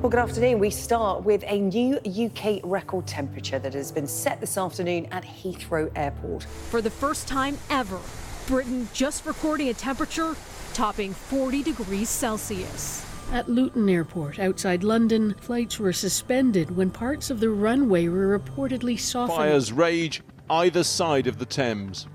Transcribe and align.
Well, 0.00 0.08
good 0.08 0.20
afternoon. 0.20 0.60
We 0.60 0.70
start 0.70 1.24
with 1.24 1.44
a 1.46 1.60
new 1.60 1.98
UK 1.98 2.60
record 2.64 3.06
temperature 3.06 3.58
that 3.58 3.74
has 3.74 3.92
been 3.92 4.06
set 4.06 4.40
this 4.40 4.56
afternoon 4.56 5.06
at 5.10 5.24
Heathrow 5.24 5.92
Airport. 5.94 6.44
For 6.44 6.80
the 6.80 6.88
first 6.88 7.28
time 7.28 7.58
ever, 7.68 8.00
Britain 8.46 8.88
just 8.94 9.26
recording 9.26 9.68
a 9.68 9.74
temperature 9.74 10.34
topping 10.72 11.12
40 11.12 11.62
degrees 11.62 12.08
Celsius. 12.08 13.04
At 13.30 13.50
Luton 13.50 13.90
Airport 13.90 14.38
outside 14.38 14.82
London, 14.82 15.34
flights 15.38 15.78
were 15.78 15.92
suspended 15.92 16.74
when 16.74 16.90
parts 16.90 17.28
of 17.28 17.38
the 17.38 17.50
runway 17.50 18.08
were 18.08 18.38
reportedly 18.38 18.98
softened. 18.98 19.36
Fires 19.36 19.70
rage 19.70 20.22
either 20.48 20.82
side 20.82 21.26
of 21.26 21.38
the 21.38 21.44
Thames. 21.44 22.06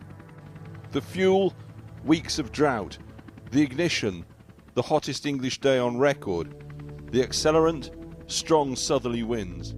The 0.89 1.01
fuel, 1.01 1.53
weeks 2.03 2.39
of 2.39 2.51
drought. 2.51 2.97
The 3.51 3.61
ignition, 3.61 4.25
the 4.73 4.81
hottest 4.81 5.27
English 5.27 5.59
day 5.59 5.77
on 5.77 5.99
record. 5.99 6.64
The 7.11 7.21
accelerant, 7.21 7.91
strong 8.27 8.75
southerly 8.75 9.23
winds. 9.23 9.75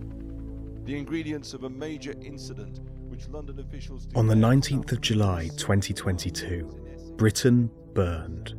The 0.85 0.97
ingredients 0.97 1.53
of 1.53 1.63
a 1.63 1.69
major 1.69 2.13
incident 2.21 2.79
which 3.09 3.27
London 3.29 3.59
officials. 3.59 4.07
On 4.15 4.27
the 4.27 4.35
19th 4.35 4.91
of 4.91 5.01
July 5.01 5.49
2022, 5.57 7.13
Britain 7.17 7.69
burned. 7.93 8.55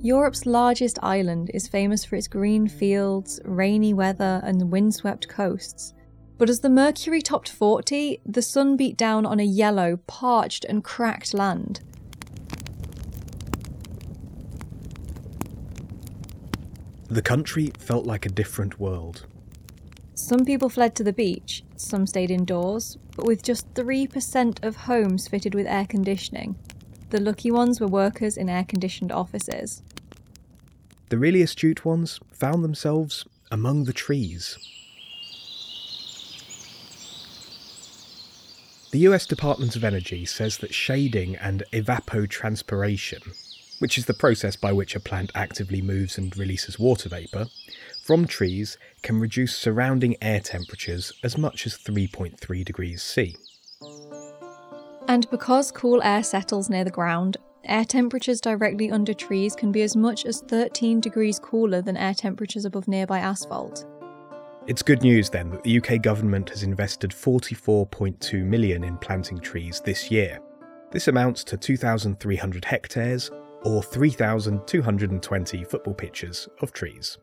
Europe's 0.00 0.46
largest 0.46 0.98
island 1.02 1.50
is 1.52 1.68
famous 1.68 2.04
for 2.04 2.16
its 2.16 2.28
green 2.28 2.68
fields, 2.68 3.40
rainy 3.44 3.92
weather, 3.92 4.40
and 4.44 4.70
windswept 4.70 5.28
coasts. 5.28 5.94
But 6.38 6.50
as 6.50 6.60
the 6.60 6.68
mercury 6.68 7.22
topped 7.22 7.48
40, 7.48 8.20
the 8.26 8.42
sun 8.42 8.76
beat 8.76 8.96
down 8.96 9.24
on 9.26 9.40
a 9.40 9.44
yellow, 9.44 9.98
parched, 10.06 10.64
and 10.64 10.84
cracked 10.84 11.34
land. 11.34 11.80
The 17.08 17.22
country 17.22 17.72
felt 17.78 18.04
like 18.04 18.26
a 18.26 18.30
different 18.30 18.80
world. 18.80 19.26
Some 20.14 20.44
people 20.44 20.68
fled 20.68 20.96
to 20.96 21.04
the 21.04 21.12
beach, 21.12 21.62
some 21.76 22.06
stayed 22.06 22.30
indoors, 22.30 22.98
but 23.14 23.26
with 23.26 23.42
just 23.42 23.72
3% 23.74 24.64
of 24.64 24.76
homes 24.76 25.28
fitted 25.28 25.54
with 25.54 25.66
air 25.66 25.86
conditioning. 25.86 26.56
The 27.10 27.20
lucky 27.20 27.52
ones 27.52 27.80
were 27.80 27.86
workers 27.86 28.36
in 28.36 28.48
air 28.48 28.64
conditioned 28.64 29.12
offices. 29.12 29.82
The 31.10 31.18
really 31.18 31.42
astute 31.42 31.84
ones 31.84 32.18
found 32.32 32.64
themselves 32.64 33.24
among 33.52 33.84
the 33.84 33.92
trees. 33.92 34.58
The 38.90 38.98
US 39.00 39.26
Department 39.26 39.76
of 39.76 39.84
Energy 39.84 40.24
says 40.24 40.58
that 40.58 40.74
shading 40.74 41.36
and 41.36 41.62
evapotranspiration, 41.72 43.36
which 43.78 43.98
is 43.98 44.06
the 44.06 44.14
process 44.14 44.56
by 44.56 44.72
which 44.72 44.96
a 44.96 45.00
plant 45.00 45.30
actively 45.34 45.82
moves 45.82 46.18
and 46.18 46.36
releases 46.36 46.78
water 46.78 47.08
vapour, 47.08 47.46
from 48.02 48.26
trees 48.26 48.78
can 49.02 49.20
reduce 49.20 49.56
surrounding 49.56 50.16
air 50.22 50.40
temperatures 50.40 51.12
as 51.22 51.36
much 51.36 51.66
as 51.66 51.76
3.3 51.76 52.64
degrees 52.64 53.02
C. 53.02 53.36
And 55.08 55.28
because 55.30 55.70
cool 55.70 56.02
air 56.02 56.22
settles 56.22 56.68
near 56.68 56.84
the 56.84 56.90
ground, 56.90 57.36
air 57.64 57.84
temperatures 57.84 58.40
directly 58.40 58.90
under 58.90 59.14
trees 59.14 59.54
can 59.54 59.72
be 59.72 59.82
as 59.82 59.96
much 59.96 60.24
as 60.24 60.40
13 60.42 61.00
degrees 61.00 61.38
cooler 61.38 61.82
than 61.82 61.96
air 61.96 62.14
temperatures 62.14 62.64
above 62.64 62.88
nearby 62.88 63.18
asphalt. 63.18 63.86
It's 64.66 64.82
good 64.82 65.02
news 65.02 65.30
then 65.30 65.50
that 65.50 65.62
the 65.62 65.78
UK 65.78 66.02
government 66.02 66.50
has 66.50 66.64
invested 66.64 67.12
44.2 67.12 68.44
million 68.44 68.82
in 68.82 68.98
planting 68.98 69.38
trees 69.38 69.80
this 69.80 70.10
year. 70.10 70.40
This 70.90 71.06
amounts 71.06 71.44
to 71.44 71.56
2,300 71.56 72.64
hectares 72.64 73.30
or 73.66 73.82
3,220 73.82 75.64
football 75.64 75.94
pitches 75.94 76.48
of 76.62 76.72
trees. 76.72 77.18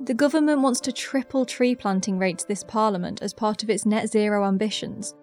The 0.00 0.14
government 0.14 0.62
wants 0.62 0.80
to 0.80 0.92
triple 0.92 1.44
tree 1.44 1.74
planting 1.74 2.18
rates 2.18 2.44
this 2.44 2.64
parliament 2.64 3.20
as 3.20 3.34
part 3.34 3.62
of 3.62 3.68
its 3.68 3.84
net 3.84 4.08
zero 4.08 4.46
ambitions. 4.46 5.14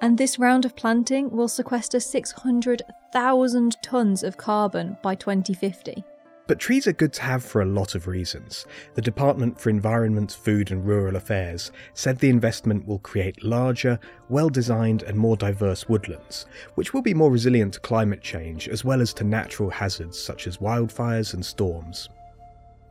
And 0.00 0.18
this 0.18 0.38
round 0.38 0.64
of 0.64 0.74
planting 0.74 1.30
will 1.30 1.46
sequester 1.46 2.00
600,000 2.00 3.76
tonnes 3.84 4.24
of 4.24 4.36
carbon 4.36 4.96
by 5.02 5.14
2050. 5.14 6.02
But 6.50 6.58
trees 6.58 6.88
are 6.88 6.92
good 6.92 7.12
to 7.12 7.22
have 7.22 7.44
for 7.44 7.62
a 7.62 7.64
lot 7.64 7.94
of 7.94 8.08
reasons. 8.08 8.66
The 8.94 9.00
Department 9.00 9.60
for 9.60 9.70
Environment, 9.70 10.32
Food 10.32 10.72
and 10.72 10.84
Rural 10.84 11.14
Affairs 11.14 11.70
said 11.94 12.18
the 12.18 12.28
investment 12.28 12.88
will 12.88 12.98
create 12.98 13.44
larger, 13.44 14.00
well 14.28 14.48
designed, 14.48 15.04
and 15.04 15.16
more 15.16 15.36
diverse 15.36 15.88
woodlands, 15.88 16.46
which 16.74 16.92
will 16.92 17.02
be 17.02 17.14
more 17.14 17.30
resilient 17.30 17.74
to 17.74 17.80
climate 17.80 18.20
change 18.20 18.68
as 18.68 18.84
well 18.84 19.00
as 19.00 19.12
to 19.14 19.22
natural 19.22 19.70
hazards 19.70 20.18
such 20.18 20.48
as 20.48 20.56
wildfires 20.56 21.34
and 21.34 21.46
storms. 21.46 22.08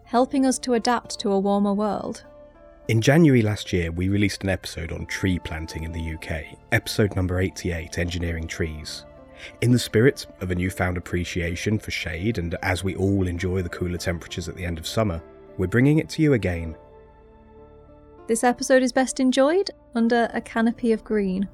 Helping 0.06 0.46
us 0.46 0.58
to 0.59 0.75
adapt 0.75 1.19
to 1.19 1.34
a 1.34 1.38
warmer 1.38 1.74
world. 1.74 2.24
In 2.88 3.02
January 3.02 3.42
last 3.42 3.74
year, 3.74 3.92
we 3.92 4.08
released 4.08 4.42
an 4.44 4.50
episode 4.50 4.94
on 4.94 5.06
tree 5.06 5.38
planting 5.38 5.84
in 5.84 5.92
the 5.92 6.14
UK, 6.14 6.58
episode 6.72 7.14
number 7.18 7.42
88 7.42 8.00
Engineering 8.00 8.48
Trees. 8.48 9.03
In 9.61 9.72
the 9.72 9.79
spirit 9.79 10.25
of 10.41 10.51
a 10.51 10.55
newfound 10.55 10.97
appreciation 10.97 11.79
for 11.79 11.91
shade, 11.91 12.38
and 12.38 12.55
as 12.61 12.83
we 12.83 12.95
all 12.95 13.27
enjoy 13.27 13.61
the 13.61 13.69
cooler 13.69 13.97
temperatures 13.97 14.50
at 14.50 14.55
the 14.55 14.66
end 14.66 14.77
of 14.77 14.88
summer, 14.88 15.22
we're 15.57 15.67
bringing 15.67 16.00
it 16.00 16.09
to 16.09 16.22
you 16.22 16.33
again. 16.33 16.75
This 18.27 18.44
episode 18.44 18.83
is 18.83 18.91
best 18.91 19.19
enjoyed 19.19 19.72
under 19.95 20.29
a 20.33 20.41
canopy 20.41 20.91
of 20.91 21.03
green. 21.03 21.50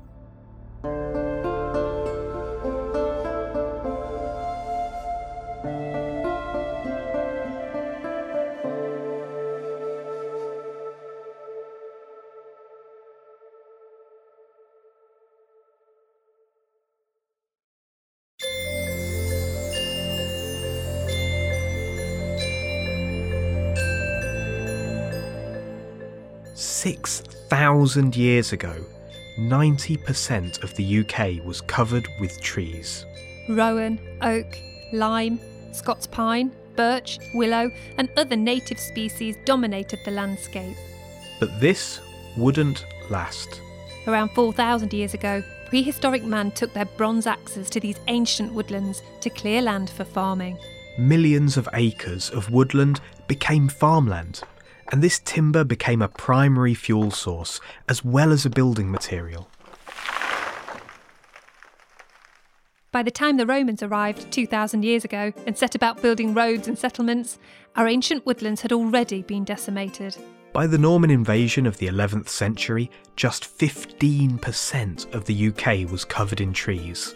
Six 26.58 27.20
thousand 27.50 28.16
years 28.16 28.54
ago, 28.54 28.74
90% 29.38 30.64
of 30.64 30.74
the 30.76 31.00
UK 31.00 31.46
was 31.46 31.60
covered 31.60 32.08
with 32.18 32.40
trees. 32.42 33.06
Rowan, 33.50 34.00
oak, 34.22 34.58
lime, 34.94 35.38
Scots 35.74 36.08
pine, 36.08 36.56
birch, 36.78 37.20
willow, 37.34 37.70
and 37.98 38.10
other 38.16 38.38
native 38.38 38.80
species 38.80 39.36
dominated 39.44 40.00
the 40.06 40.12
landscape. 40.12 40.78
But 41.42 41.60
this 41.60 42.00
wouldn't 42.38 42.86
last. 43.10 43.60
Around 44.08 44.30
4,000 44.30 44.94
years 44.94 45.14
ago, 45.14 45.44
prehistoric 45.68 46.24
man 46.24 46.52
took 46.52 46.72
their 46.72 46.86
bronze 46.86 47.28
axes 47.28 47.70
to 47.72 47.82
these 47.82 48.00
ancient 48.08 48.54
woodlands 48.54 49.02
to 49.20 49.30
clear 49.30 49.62
land 49.62 49.90
for 49.90 50.06
farming. 50.06 50.58
Millions 50.98 51.58
of 51.58 51.68
acres 51.74 52.30
of 52.30 52.50
woodland 52.50 53.02
became 53.28 53.68
farmland, 53.68 54.42
and 54.92 55.02
this 55.02 55.20
timber 55.20 55.64
became 55.64 56.02
a 56.02 56.08
primary 56.08 56.74
fuel 56.74 57.12
source 57.12 57.60
as 57.88 58.04
well 58.04 58.32
as 58.32 58.46
a 58.46 58.50
building 58.50 58.92
material. 58.92 59.50
By 62.92 63.04
the 63.04 63.12
time 63.12 63.36
the 63.36 63.46
Romans 63.46 63.84
arrived 63.84 64.32
2,000 64.32 64.84
years 64.84 65.04
ago 65.04 65.34
and 65.46 65.58
set 65.58 65.76
about 65.76 66.02
building 66.02 66.34
roads 66.34 66.70
and 66.70 66.80
settlements, 66.80 67.38
our 67.76 67.90
ancient 67.90 68.26
woodlands 68.26 68.62
had 68.62 68.72
already 68.72 69.22
been 69.22 69.44
decimated. 69.44 70.16
By 70.54 70.66
the 70.68 70.78
Norman 70.78 71.12
invasion 71.12 71.66
of 71.66 71.78
the 71.78 71.88
11th 71.88 72.30
century, 72.30 72.90
just 73.18 73.44
15% 73.44 75.14
of 75.14 75.26
the 75.26 75.48
UK 75.50 75.92
was 75.92 76.06
covered 76.06 76.40
in 76.40 76.54
trees. 76.54 77.14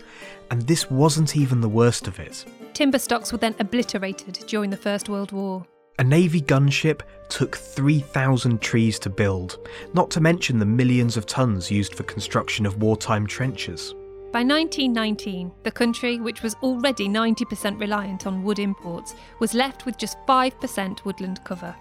And 0.51 0.63
this 0.63 0.91
wasn't 0.91 1.37
even 1.37 1.61
the 1.61 1.69
worst 1.69 2.09
of 2.09 2.19
it. 2.19 2.43
Timber 2.73 2.99
stocks 2.99 3.31
were 3.31 3.37
then 3.37 3.55
obliterated 3.59 4.43
during 4.47 4.71
the 4.71 4.75
First 4.75 5.07
World 5.07 5.31
War. 5.31 5.65
A 5.99 6.03
Navy 6.03 6.41
gunship 6.41 7.01
took 7.27 7.57
3,000 7.57 8.61
trees 8.61 8.97
to 8.99 9.09
build, 9.09 9.57
not 9.93 10.09
to 10.11 10.21
mention 10.21 10.57
the 10.57 10.65
millions 10.65 11.17
of 11.17 11.25
tons 11.25 11.69
used 11.69 11.93
for 11.93 12.03
construction 12.03 12.65
of 12.65 12.81
wartime 12.81 13.27
trenches. 13.27 13.93
By 14.31 14.43
1919, 14.45 15.51
the 15.63 15.71
country, 15.71 16.21
which 16.21 16.41
was 16.41 16.55
already 16.63 17.09
90% 17.09 17.81
reliant 17.81 18.27
on 18.27 18.43
wood 18.43 18.59
imports, 18.59 19.13
was 19.39 19.53
left 19.53 19.85
with 19.85 19.97
just 19.97 20.17
5% 20.25 21.03
woodland 21.03 21.43
cover. 21.43 21.75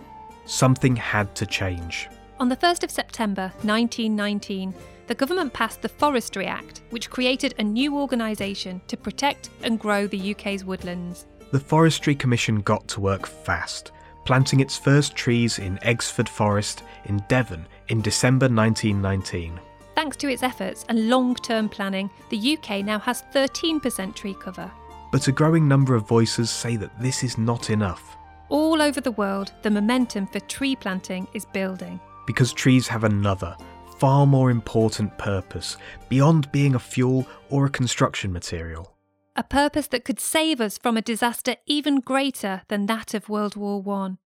Something 0.46 0.96
had 0.96 1.36
to 1.36 1.46
change. 1.46 2.08
On 2.40 2.48
the 2.48 2.56
1st 2.56 2.82
of 2.82 2.90
September 2.90 3.52
1919, 3.62 4.74
the 5.06 5.14
government 5.14 5.52
passed 5.52 5.80
the 5.80 5.88
Forestry 5.88 6.46
Act, 6.46 6.82
which 6.90 7.08
created 7.08 7.54
a 7.60 7.62
new 7.62 7.96
organisation 7.96 8.80
to 8.88 8.96
protect 8.96 9.50
and 9.62 9.78
grow 9.78 10.08
the 10.08 10.32
UK's 10.32 10.64
woodlands. 10.64 11.26
The 11.52 11.60
Forestry 11.60 12.16
Commission 12.16 12.62
got 12.62 12.88
to 12.88 13.00
work 13.00 13.24
fast, 13.24 13.92
planting 14.28 14.60
its 14.60 14.76
first 14.76 15.16
trees 15.16 15.58
in 15.58 15.78
Eggesford 15.78 16.28
Forest 16.28 16.82
in 17.06 17.16
Devon 17.28 17.64
in 17.88 18.02
December 18.02 18.44
1919. 18.44 19.58
Thanks 19.94 20.18
to 20.18 20.28
its 20.28 20.42
efforts 20.42 20.84
and 20.90 21.08
long 21.08 21.34
term 21.34 21.66
planning, 21.66 22.10
the 22.28 22.58
UK 22.58 22.84
now 22.84 22.98
has 22.98 23.24
13% 23.32 24.14
tree 24.14 24.36
cover. 24.38 24.70
But 25.12 25.28
a 25.28 25.32
growing 25.32 25.66
number 25.66 25.94
of 25.94 26.06
voices 26.06 26.50
say 26.50 26.76
that 26.76 27.00
this 27.00 27.24
is 27.24 27.38
not 27.38 27.70
enough. 27.70 28.18
all 28.50 28.82
over 28.82 29.00
the 29.00 29.12
world, 29.12 29.52
the 29.62 29.70
momentum 29.70 30.26
for 30.26 30.40
tree 30.40 30.76
planting 30.76 31.26
is 31.32 31.46
building. 31.46 31.98
Because 32.26 32.52
trees 32.52 32.86
have 32.86 33.04
another, 33.04 33.56
far 33.96 34.26
more 34.26 34.50
important 34.50 35.16
purpose 35.16 35.78
beyond 36.10 36.52
being 36.52 36.74
a 36.74 36.78
fuel 36.78 37.26
or 37.48 37.64
a 37.64 37.70
construction 37.70 38.30
material. 38.30 38.97
A 39.38 39.44
purpose 39.44 39.86
that 39.86 40.04
could 40.04 40.18
save 40.18 40.60
us 40.60 40.78
from 40.78 40.96
a 40.96 41.00
disaster 41.00 41.54
even 41.64 42.00
greater 42.00 42.62
than 42.66 42.86
that 42.86 43.14
of 43.14 43.28
World 43.28 43.54
War 43.54 43.80
One. 43.80 44.18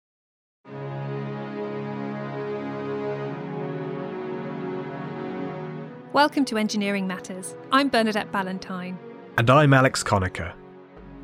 Welcome 6.14 6.46
to 6.46 6.56
Engineering 6.56 7.06
Matters. 7.06 7.54
I'm 7.70 7.90
Bernadette 7.90 8.32
Ballantyne. 8.32 8.98
And 9.36 9.50
I'm 9.50 9.74
Alex 9.74 10.02
Conacher. 10.02 10.54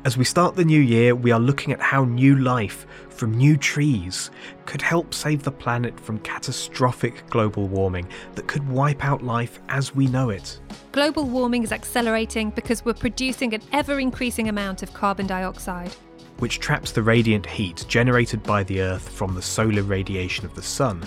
As 0.05 0.15
we 0.15 0.23
start 0.23 0.55
the 0.55 0.63
new 0.63 0.79
year, 0.79 1.13
we 1.13 1.31
are 1.31 1.39
looking 1.41 1.73
at 1.73 1.81
how 1.81 2.05
new 2.05 2.37
life 2.37 2.87
from 3.09 3.33
new 3.33 3.57
trees 3.57 4.31
could 4.65 4.81
help 4.81 5.13
save 5.13 5.43
the 5.43 5.51
planet 5.51 5.99
from 5.99 6.19
catastrophic 6.19 7.27
global 7.29 7.67
warming 7.67 8.07
that 8.35 8.47
could 8.47 8.65
wipe 8.69 9.03
out 9.03 9.21
life 9.21 9.59
as 9.67 9.93
we 9.93 10.07
know 10.07 10.29
it. 10.29 10.57
Global 10.93 11.25
warming 11.25 11.63
is 11.63 11.73
accelerating 11.73 12.51
because 12.51 12.85
we're 12.85 12.93
producing 12.93 13.53
an 13.53 13.61
ever 13.73 13.99
increasing 13.99 14.47
amount 14.47 14.83
of 14.83 14.93
carbon 14.93 15.27
dioxide, 15.27 15.91
which 16.37 16.61
traps 16.61 16.93
the 16.93 17.03
radiant 17.03 17.45
heat 17.45 17.83
generated 17.89 18.41
by 18.43 18.63
the 18.63 18.79
Earth 18.79 19.09
from 19.09 19.35
the 19.35 19.41
solar 19.41 19.83
radiation 19.83 20.45
of 20.45 20.55
the 20.55 20.63
Sun, 20.63 21.03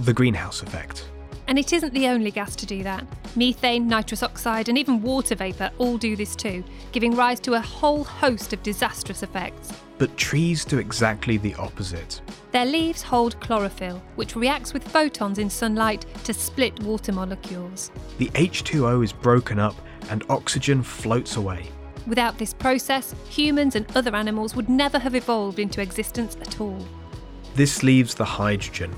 the 0.00 0.12
greenhouse 0.12 0.60
effect. 0.60 1.08
And 1.46 1.58
it 1.58 1.72
isn't 1.72 1.92
the 1.92 2.08
only 2.08 2.30
gas 2.30 2.56
to 2.56 2.66
do 2.66 2.82
that. 2.82 3.04
Methane, 3.36 3.86
nitrous 3.86 4.22
oxide, 4.22 4.68
and 4.68 4.78
even 4.78 5.02
water 5.02 5.34
vapour 5.34 5.70
all 5.78 5.98
do 5.98 6.16
this 6.16 6.34
too, 6.34 6.64
giving 6.92 7.14
rise 7.14 7.40
to 7.40 7.54
a 7.54 7.60
whole 7.60 8.04
host 8.04 8.52
of 8.52 8.62
disastrous 8.62 9.22
effects. 9.22 9.72
But 9.98 10.16
trees 10.16 10.64
do 10.64 10.78
exactly 10.78 11.36
the 11.36 11.54
opposite. 11.56 12.20
Their 12.52 12.66
leaves 12.66 13.02
hold 13.02 13.38
chlorophyll, 13.40 14.02
which 14.16 14.36
reacts 14.36 14.72
with 14.72 14.86
photons 14.86 15.38
in 15.38 15.50
sunlight 15.50 16.06
to 16.24 16.32
split 16.32 16.80
water 16.82 17.12
molecules. 17.12 17.90
The 18.18 18.28
H2O 18.30 19.04
is 19.04 19.12
broken 19.12 19.58
up 19.58 19.76
and 20.10 20.24
oxygen 20.28 20.82
floats 20.82 21.36
away. 21.36 21.68
Without 22.06 22.36
this 22.38 22.52
process, 22.52 23.14
humans 23.28 23.76
and 23.76 23.86
other 23.96 24.14
animals 24.14 24.54
would 24.54 24.68
never 24.68 24.98
have 24.98 25.14
evolved 25.14 25.58
into 25.58 25.80
existence 25.80 26.36
at 26.40 26.60
all. 26.60 26.86
This 27.54 27.82
leaves 27.82 28.14
the 28.14 28.24
hydrogen, 28.24 28.94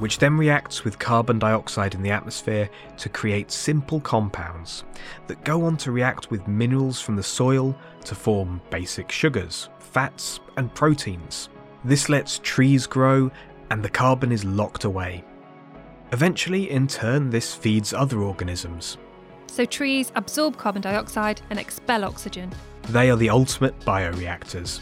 which 0.00 0.18
then 0.18 0.36
reacts 0.36 0.82
with 0.82 0.98
carbon 0.98 1.38
dioxide 1.38 1.94
in 1.94 2.02
the 2.02 2.10
atmosphere 2.10 2.68
to 2.96 3.08
create 3.08 3.50
simple 3.50 4.00
compounds 4.00 4.84
that 5.26 5.44
go 5.44 5.64
on 5.64 5.76
to 5.76 5.92
react 5.92 6.30
with 6.30 6.48
minerals 6.48 7.00
from 7.00 7.16
the 7.16 7.22
soil 7.22 7.76
to 8.04 8.14
form 8.14 8.60
basic 8.70 9.12
sugars, 9.12 9.68
fats, 9.78 10.40
and 10.56 10.74
proteins. 10.74 11.50
This 11.84 12.08
lets 12.08 12.38
trees 12.38 12.86
grow 12.86 13.30
and 13.70 13.82
the 13.82 13.88
carbon 13.88 14.32
is 14.32 14.44
locked 14.44 14.84
away. 14.84 15.22
Eventually, 16.12 16.70
in 16.70 16.86
turn, 16.88 17.30
this 17.30 17.54
feeds 17.54 17.92
other 17.92 18.20
organisms. 18.20 18.98
So 19.46 19.64
trees 19.64 20.12
absorb 20.16 20.56
carbon 20.56 20.82
dioxide 20.82 21.42
and 21.50 21.58
expel 21.58 22.04
oxygen. 22.04 22.52
They 22.88 23.10
are 23.10 23.16
the 23.16 23.30
ultimate 23.30 23.78
bioreactors, 23.80 24.80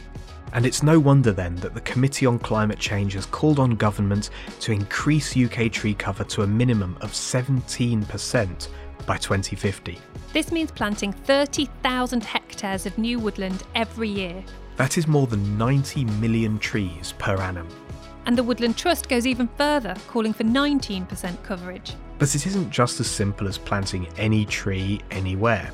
and 0.53 0.65
it's 0.65 0.83
no 0.83 0.99
wonder 0.99 1.33
then 1.33 1.57
that 1.57 1.75
the 1.75 1.81
Committee 1.83 2.27
on 2.27 2.39
Climate 2.39 2.79
Change 2.79 3.15
has 3.15 3.27
called 3.27 3.59
on 3.59 3.73
government 3.73 4.31
to 4.61 4.73
increase 4.73 5.37
UK 5.37 5.71
tree 5.71 5.95
cover 5.95 6.25
to 6.25 6.43
a 6.43 6.47
minimum 6.47 6.97
of 7.01 7.13
17% 7.13 8.69
by 9.07 9.17
2050. 9.17 9.99
This 10.33 10.53
means 10.53 10.71
planting 10.71 11.13
30,000 11.13 12.25
hectares 12.25 12.87
of 12.87 12.97
new 12.99 13.19
woodland 13.19 13.63
every 13.75 14.09
year. 14.09 14.43
That 14.77 14.99
is 14.99 15.07
more 15.07 15.27
than 15.27 15.59
90 15.59 16.05
million 16.05 16.59
trees 16.59 17.15
per 17.19 17.37
annum. 17.37 17.69
And 18.27 18.37
the 18.37 18.43
Woodland 18.43 18.77
Trust 18.77 19.09
goes 19.09 19.27
even 19.27 19.49
further, 19.57 19.95
calling 20.07 20.33
for 20.33 20.45
19% 20.45 21.43
coverage. 21.43 21.95
But 22.19 22.35
it 22.35 22.47
isn't 22.47 22.71
just 22.71 23.01
as 23.01 23.07
simple 23.07 23.49
as 23.49 23.57
planting 23.57 24.07
any 24.19 24.45
tree 24.45 25.01
anywhere 25.11 25.73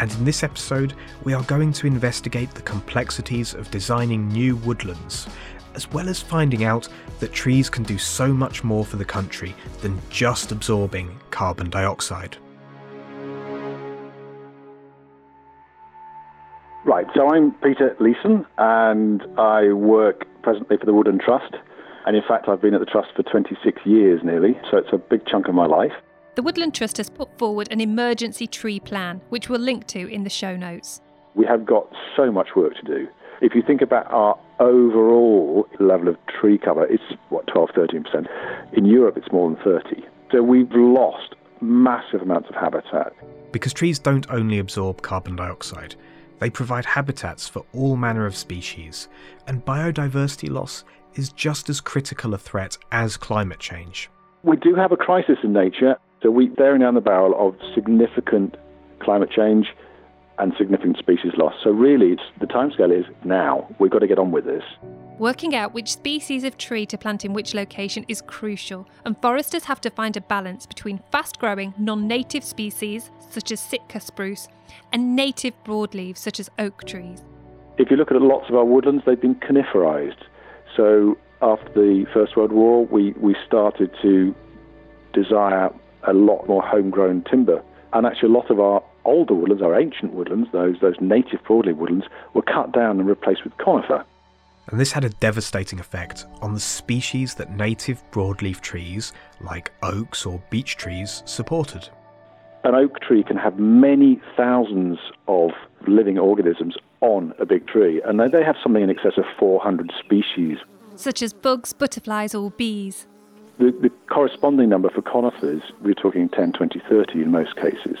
and 0.00 0.12
in 0.12 0.24
this 0.24 0.42
episode, 0.42 0.94
we 1.24 1.34
are 1.34 1.42
going 1.44 1.72
to 1.72 1.86
investigate 1.86 2.52
the 2.54 2.62
complexities 2.62 3.54
of 3.54 3.70
designing 3.70 4.28
new 4.28 4.56
woodlands, 4.56 5.28
as 5.74 5.90
well 5.90 6.08
as 6.08 6.20
finding 6.20 6.64
out 6.64 6.88
that 7.20 7.32
trees 7.32 7.68
can 7.68 7.82
do 7.82 7.98
so 7.98 8.32
much 8.32 8.62
more 8.62 8.84
for 8.84 8.96
the 8.96 9.04
country 9.04 9.54
than 9.80 9.98
just 10.10 10.52
absorbing 10.52 11.18
carbon 11.30 11.68
dioxide. 11.68 12.36
Right, 16.84 17.06
so 17.14 17.28
I'm 17.28 17.52
Peter 17.62 17.96
Leeson, 18.00 18.46
and 18.56 19.22
I 19.38 19.72
work 19.72 20.26
presently 20.42 20.78
for 20.78 20.86
the 20.86 20.94
Woodland 20.94 21.20
Trust. 21.24 21.54
And 22.06 22.16
in 22.16 22.22
fact, 22.26 22.48
I've 22.48 22.62
been 22.62 22.72
at 22.72 22.80
the 22.80 22.86
Trust 22.86 23.08
for 23.14 23.22
26 23.24 23.84
years 23.84 24.22
nearly, 24.24 24.58
so 24.70 24.78
it's 24.78 24.88
a 24.92 24.96
big 24.96 25.26
chunk 25.26 25.48
of 25.48 25.54
my 25.54 25.66
life. 25.66 25.92
The 26.38 26.42
Woodland 26.44 26.72
Trust 26.72 26.98
has 26.98 27.10
put 27.10 27.36
forward 27.36 27.66
an 27.72 27.80
emergency 27.80 28.46
tree 28.46 28.78
plan, 28.78 29.20
which 29.28 29.48
we'll 29.48 29.58
link 29.58 29.88
to 29.88 30.06
in 30.06 30.22
the 30.22 30.30
show 30.30 30.54
notes. 30.54 31.00
We 31.34 31.44
have 31.46 31.66
got 31.66 31.92
so 32.16 32.30
much 32.30 32.50
work 32.54 32.76
to 32.76 32.82
do. 32.82 33.08
If 33.40 33.56
you 33.56 33.62
think 33.66 33.82
about 33.82 34.06
our 34.12 34.38
overall 34.60 35.66
level 35.80 36.06
of 36.06 36.16
tree 36.28 36.56
cover, 36.56 36.86
it's 36.86 37.02
what, 37.30 37.48
12, 37.48 37.70
13%. 37.70 38.28
In 38.72 38.84
Europe, 38.84 39.16
it's 39.16 39.32
more 39.32 39.50
than 39.50 39.60
30. 39.64 40.04
So 40.30 40.40
we've 40.44 40.70
lost 40.70 41.34
massive 41.60 42.22
amounts 42.22 42.48
of 42.48 42.54
habitat. 42.54 43.14
Because 43.50 43.72
trees 43.72 43.98
don't 43.98 44.30
only 44.30 44.60
absorb 44.60 45.02
carbon 45.02 45.34
dioxide, 45.34 45.96
they 46.38 46.50
provide 46.50 46.84
habitats 46.84 47.48
for 47.48 47.66
all 47.72 47.96
manner 47.96 48.26
of 48.26 48.36
species, 48.36 49.08
and 49.48 49.64
biodiversity 49.64 50.48
loss 50.48 50.84
is 51.16 51.32
just 51.32 51.68
as 51.68 51.80
critical 51.80 52.32
a 52.32 52.38
threat 52.38 52.78
as 52.92 53.16
climate 53.16 53.58
change. 53.58 54.08
We 54.44 54.56
do 54.56 54.76
have 54.76 54.92
a 54.92 54.96
crisis 54.96 55.38
in 55.42 55.52
nature, 55.52 55.96
so 56.22 56.30
we're 56.30 56.50
bearing 56.50 56.80
down 56.80 56.94
the 56.94 57.00
barrel 57.00 57.34
of 57.38 57.56
significant 57.74 58.56
climate 59.00 59.30
change 59.30 59.68
and 60.38 60.52
significant 60.56 60.98
species 60.98 61.32
loss. 61.36 61.54
So 61.62 61.70
really, 61.70 62.12
it's, 62.12 62.22
the 62.40 62.46
timescale 62.46 62.96
is 62.96 63.06
now. 63.24 63.68
We've 63.78 63.90
got 63.90 64.00
to 64.00 64.06
get 64.06 64.18
on 64.18 64.30
with 64.30 64.44
this. 64.44 64.62
Working 65.18 65.54
out 65.54 65.74
which 65.74 65.92
species 65.92 66.44
of 66.44 66.56
tree 66.56 66.86
to 66.86 66.96
plant 66.96 67.24
in 67.24 67.32
which 67.32 67.54
location 67.54 68.04
is 68.06 68.22
crucial, 68.22 68.86
and 69.04 69.20
foresters 69.20 69.64
have 69.64 69.80
to 69.80 69.90
find 69.90 70.16
a 70.16 70.20
balance 70.20 70.64
between 70.64 71.00
fast 71.10 71.40
growing 71.40 71.74
non 71.76 72.06
native 72.06 72.44
species, 72.44 73.10
such 73.30 73.50
as 73.50 73.58
Sitka 73.58 74.00
spruce, 74.00 74.48
and 74.92 75.16
native 75.16 75.54
broadleaves, 75.64 76.18
such 76.18 76.38
as 76.38 76.48
oak 76.58 76.84
trees. 76.84 77.22
If 77.78 77.90
you 77.90 77.96
look 77.96 78.12
at 78.12 78.22
lots 78.22 78.48
of 78.48 78.54
our 78.54 78.64
woodlands, 78.64 79.04
they've 79.06 79.20
been 79.20 79.34
coniferized. 79.36 80.24
So 80.76 81.18
after 81.42 81.72
the 81.74 82.06
First 82.14 82.36
World 82.36 82.52
War, 82.52 82.86
we, 82.86 83.12
we 83.12 83.34
started 83.46 83.90
to 84.02 84.34
desire 85.12 85.70
a 86.08 86.12
lot 86.12 86.46
more 86.48 86.62
homegrown 86.62 87.24
timber. 87.30 87.62
And 87.92 88.06
actually, 88.06 88.30
a 88.30 88.32
lot 88.32 88.50
of 88.50 88.60
our 88.60 88.82
older 89.04 89.34
woodlands, 89.34 89.62
our 89.62 89.78
ancient 89.78 90.12
woodlands, 90.12 90.48
those, 90.52 90.76
those 90.80 90.96
native 91.00 91.42
broadleaf 91.44 91.76
woodlands, 91.76 92.06
were 92.34 92.42
cut 92.42 92.72
down 92.72 92.98
and 92.98 93.08
replaced 93.08 93.44
with 93.44 93.56
conifer. 93.56 94.04
And 94.70 94.78
this 94.78 94.92
had 94.92 95.04
a 95.04 95.08
devastating 95.08 95.80
effect 95.80 96.26
on 96.42 96.52
the 96.52 96.60
species 96.60 97.34
that 97.36 97.56
native 97.56 98.02
broadleaf 98.10 98.60
trees, 98.60 99.14
like 99.40 99.72
oaks 99.82 100.26
or 100.26 100.42
beech 100.50 100.76
trees, 100.76 101.22
supported. 101.24 101.88
An 102.64 102.74
oak 102.74 103.00
tree 103.00 103.22
can 103.22 103.38
have 103.38 103.58
many 103.58 104.20
thousands 104.36 104.98
of 105.26 105.52
living 105.86 106.18
organisms 106.18 106.76
on 107.00 107.32
a 107.38 107.46
big 107.46 107.66
tree, 107.66 108.02
and 108.04 108.20
they 108.20 108.44
have 108.44 108.56
something 108.62 108.82
in 108.82 108.90
excess 108.90 109.16
of 109.16 109.24
400 109.38 109.90
species. 109.98 110.58
Such 110.96 111.22
as 111.22 111.32
bugs, 111.32 111.72
butterflies, 111.72 112.34
or 112.34 112.50
bees. 112.50 113.06
The, 113.58 113.72
the 113.82 113.90
corresponding 114.12 114.68
number 114.68 114.88
for 114.90 115.02
conifers, 115.02 115.62
we're 115.82 115.94
talking 115.94 116.28
10, 116.28 116.52
20, 116.52 116.80
30 116.88 117.12
in 117.22 117.30
most 117.30 117.56
cases. 117.56 117.98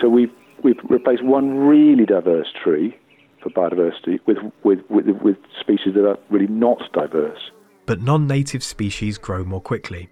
So 0.00 0.08
we've, 0.08 0.32
we've 0.62 0.78
replaced 0.88 1.22
one 1.22 1.58
really 1.58 2.06
diverse 2.06 2.48
tree 2.62 2.96
for 3.42 3.50
biodiversity 3.50 4.20
with, 4.26 4.38
with, 4.64 4.80
with, 4.88 5.06
with 5.22 5.36
species 5.60 5.94
that 5.94 6.08
are 6.08 6.18
really 6.30 6.46
not 6.46 6.80
diverse. 6.92 7.50
But 7.84 8.00
non 8.00 8.26
native 8.26 8.64
species 8.64 9.18
grow 9.18 9.44
more 9.44 9.60
quickly, 9.60 10.08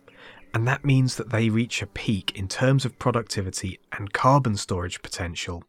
and 0.52 0.68
that 0.68 0.84
means 0.84 1.16
that 1.16 1.30
they 1.30 1.48
reach 1.48 1.82
a 1.82 1.86
peak 1.86 2.38
in 2.38 2.46
terms 2.46 2.84
of 2.84 2.98
productivity 2.98 3.80
and 3.92 4.12
carbon 4.12 4.56
storage 4.56 5.02
potential 5.02 5.64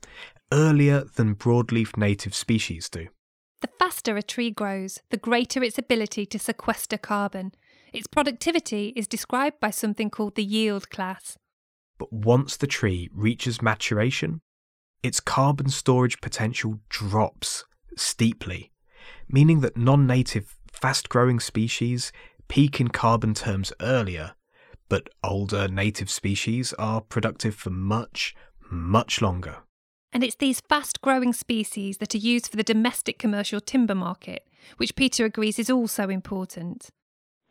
earlier 0.52 1.04
than 1.16 1.36
broadleaf 1.36 1.98
native 1.98 2.36
species 2.36 2.88
do. 2.90 3.08
The 3.62 3.70
faster 3.80 4.16
a 4.16 4.22
tree 4.22 4.52
grows, 4.52 5.00
the 5.10 5.18
greater 5.18 5.64
its 5.64 5.80
ability 5.80 6.28
to 6.28 6.38
sequester 6.38 7.00
carbon, 7.00 7.54
its 7.96 8.08
productivity 8.08 8.94
is 8.96 9.08
described 9.08 9.60
by 9.60 9.70
something 9.70 10.10
called 10.10 10.36
the 10.36 10.44
yield 10.44 10.90
class. 10.90 11.38
But 11.98 12.12
once 12.12 12.58
the 12.58 12.68
tree 12.68 13.10
reaches 13.14 13.62
maturation, 13.62 14.42
its 15.02 15.20
carbon 15.20 15.70
storage 15.70 16.20
potential 16.20 16.80
drops 16.90 17.64
steeply, 17.96 18.72
meaning 19.30 19.62
that 19.62 19.78
non 19.78 20.06
native, 20.06 20.58
fast 20.72 21.10
growing 21.10 21.40
species 21.40 22.12
peak 22.48 22.80
in 22.80 22.90
carbon 22.90 23.34
terms 23.34 23.72
earlier, 23.82 24.34
but 24.90 25.10
older 25.24 25.68
native 25.68 26.10
species 26.10 26.74
are 26.74 27.02
productive 27.02 27.56
for 27.56 27.70
much, 27.70 28.36
much 28.70 29.22
longer. 29.22 29.58
And 30.12 30.24
it's 30.24 30.36
these 30.36 30.62
fast 30.62 31.02
growing 31.02 31.34
species 31.34 31.98
that 31.98 32.14
are 32.14 32.20
used 32.20 32.48
for 32.48 32.56
the 32.56 32.64
domestic 32.64 33.18
commercial 33.18 33.60
timber 33.60 33.96
market, 33.96 34.48
which 34.78 34.96
Peter 34.96 35.26
agrees 35.26 35.60
is 35.60 35.70
also 35.70 36.10
important. 36.10 36.90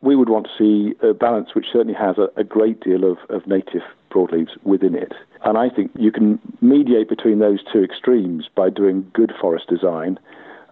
We 0.01 0.15
would 0.15 0.29
want 0.29 0.47
to 0.47 0.51
see 0.57 0.95
a 1.07 1.13
balance 1.13 1.49
which 1.55 1.67
certainly 1.71 1.93
has 1.93 2.17
a, 2.17 2.27
a 2.39 2.43
great 2.43 2.81
deal 2.81 3.09
of, 3.09 3.17
of 3.29 3.47
native 3.47 3.81
broadleaves 4.11 4.51
within 4.63 4.95
it. 4.95 5.13
And 5.43 5.57
I 5.57 5.69
think 5.69 5.91
you 5.95 6.11
can 6.11 6.39
mediate 6.61 7.09
between 7.09 7.39
those 7.39 7.59
two 7.71 7.83
extremes 7.83 8.47
by 8.55 8.69
doing 8.69 9.09
good 9.13 9.31
forest 9.39 9.67
design 9.67 10.19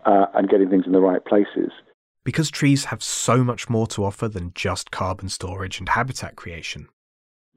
uh, 0.05 0.25
and 0.33 0.49
getting 0.49 0.69
things 0.69 0.85
in 0.85 0.91
the 0.91 1.01
right 1.01 1.23
places. 1.25 1.71
Because 2.23 2.49
trees 2.49 2.85
have 2.85 3.03
so 3.03 3.43
much 3.43 3.69
more 3.69 3.87
to 3.87 4.05
offer 4.05 4.27
than 4.27 4.53
just 4.55 4.91
carbon 4.91 5.29
storage 5.29 5.79
and 5.79 5.89
habitat 5.89 6.35
creation. 6.35 6.87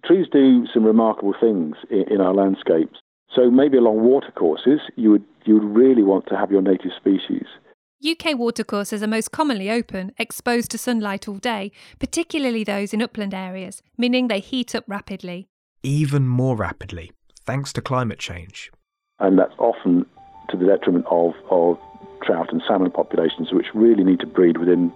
Trees 0.04 0.26
do 0.30 0.66
some 0.72 0.84
remarkable 0.84 1.34
things 1.38 1.76
in, 1.90 2.04
in 2.12 2.20
our 2.20 2.34
landscapes. 2.34 2.98
So 3.34 3.50
maybe 3.50 3.76
along 3.76 4.00
watercourses, 4.02 4.80
you 4.96 5.10
would 5.10 5.24
you 5.44 5.54
would 5.54 5.76
really 5.76 6.02
want 6.02 6.26
to 6.28 6.36
have 6.36 6.50
your 6.50 6.62
native 6.62 6.90
species. 6.96 7.46
UK 8.04 8.36
watercourses 8.38 9.02
are 9.02 9.06
most 9.06 9.32
commonly 9.32 9.70
open, 9.70 10.12
exposed 10.18 10.70
to 10.70 10.78
sunlight 10.78 11.26
all 11.26 11.36
day, 11.36 11.72
particularly 11.98 12.62
those 12.62 12.92
in 12.92 13.00
upland 13.00 13.32
areas, 13.32 13.82
meaning 13.96 14.28
they 14.28 14.38
heat 14.38 14.74
up 14.74 14.84
rapidly. 14.86 15.48
Even 15.82 16.28
more 16.28 16.56
rapidly, 16.56 17.12
thanks 17.46 17.72
to 17.72 17.80
climate 17.80 18.18
change. 18.18 18.70
And 19.18 19.38
that's 19.38 19.54
often 19.58 20.04
to 20.50 20.58
the 20.58 20.66
detriment 20.66 21.06
of, 21.10 21.32
of 21.50 21.78
trout 22.22 22.52
and 22.52 22.62
salmon 22.68 22.90
populations, 22.90 23.52
which 23.52 23.66
really 23.72 24.04
need 24.04 24.20
to 24.20 24.26
breed 24.26 24.58
within 24.58 24.92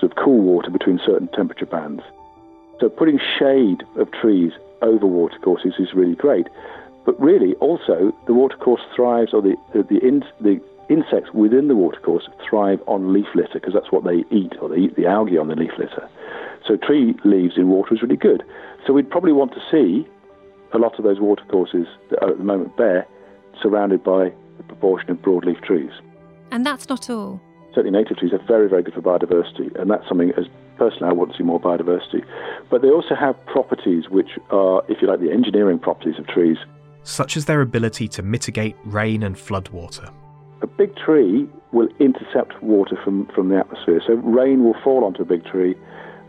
sort 0.00 0.12
of 0.12 0.16
cool 0.16 0.40
water 0.40 0.70
between 0.70 0.98
certain 1.04 1.28
temperature 1.28 1.66
bands. 1.66 2.02
So 2.80 2.88
putting 2.88 3.20
shade 3.38 3.82
of 3.96 4.10
trees 4.12 4.52
over 4.80 5.06
watercourses 5.06 5.74
is 5.78 5.92
really 5.92 6.14
great. 6.14 6.46
But 7.04 7.20
really, 7.20 7.54
also, 7.56 8.14
the 8.26 8.34
watercourse 8.34 8.82
thrives, 8.94 9.34
or 9.34 9.42
the, 9.42 9.56
the, 9.74 9.82
the, 9.82 9.98
in, 10.06 10.24
the 10.40 10.60
insects 10.88 11.32
within 11.32 11.68
the 11.68 11.76
watercourse 11.76 12.28
thrive 12.48 12.80
on 12.86 13.12
leaf 13.12 13.26
litter 13.34 13.54
because 13.54 13.74
that's 13.74 13.92
what 13.92 14.04
they 14.04 14.24
eat, 14.34 14.52
or 14.60 14.68
they 14.68 14.76
eat 14.76 14.96
the 14.96 15.06
algae 15.06 15.38
on 15.38 15.48
the 15.48 15.56
leaf 15.56 15.72
litter. 15.78 16.08
So 16.66 16.76
tree 16.76 17.14
leaves 17.24 17.56
in 17.56 17.68
water 17.68 17.94
is 17.94 18.02
really 18.02 18.16
good. 18.16 18.42
So 18.86 18.92
we'd 18.92 19.10
probably 19.10 19.32
want 19.32 19.52
to 19.52 19.60
see 19.70 20.06
a 20.72 20.78
lot 20.78 20.98
of 20.98 21.04
those 21.04 21.20
watercourses 21.20 21.86
that 22.10 22.22
are 22.22 22.30
at 22.30 22.38
the 22.38 22.44
moment 22.44 22.76
bare 22.76 23.06
surrounded 23.62 24.02
by 24.04 24.26
a 24.58 24.62
proportion 24.64 25.10
of 25.10 25.18
broadleaf 25.18 25.62
trees. 25.64 25.90
And 26.50 26.64
that's 26.64 26.88
not 26.88 27.10
all. 27.10 27.40
Certainly, 27.74 27.90
native 27.98 28.16
trees 28.18 28.32
are 28.32 28.44
very, 28.46 28.68
very 28.68 28.82
good 28.82 28.94
for 28.94 29.02
biodiversity, 29.02 29.78
and 29.80 29.90
that's 29.90 30.06
something 30.08 30.32
as 30.36 30.46
personally 30.78 31.08
I 31.08 31.12
want 31.12 31.32
to 31.32 31.38
see 31.38 31.44
more 31.44 31.60
biodiversity. 31.60 32.24
But 32.70 32.82
they 32.82 32.88
also 32.88 33.14
have 33.14 33.34
properties 33.46 34.08
which 34.08 34.30
are, 34.50 34.82
if 34.88 35.02
you 35.02 35.08
like, 35.08 35.20
the 35.20 35.30
engineering 35.30 35.78
properties 35.78 36.18
of 36.18 36.26
trees. 36.26 36.56
Such 37.02 37.36
as 37.36 37.44
their 37.44 37.60
ability 37.60 38.08
to 38.08 38.22
mitigate 38.22 38.76
rain 38.84 39.22
and 39.22 39.36
floodwater. 39.36 40.10
A 40.60 40.66
big 40.66 40.96
tree 40.96 41.48
will 41.72 41.88
intercept 42.00 42.60
water 42.62 42.98
from, 43.04 43.26
from 43.34 43.48
the 43.48 43.58
atmosphere. 43.58 44.00
So 44.06 44.14
rain 44.14 44.64
will 44.64 44.76
fall 44.82 45.04
onto 45.04 45.22
a 45.22 45.24
big 45.24 45.44
tree, 45.44 45.76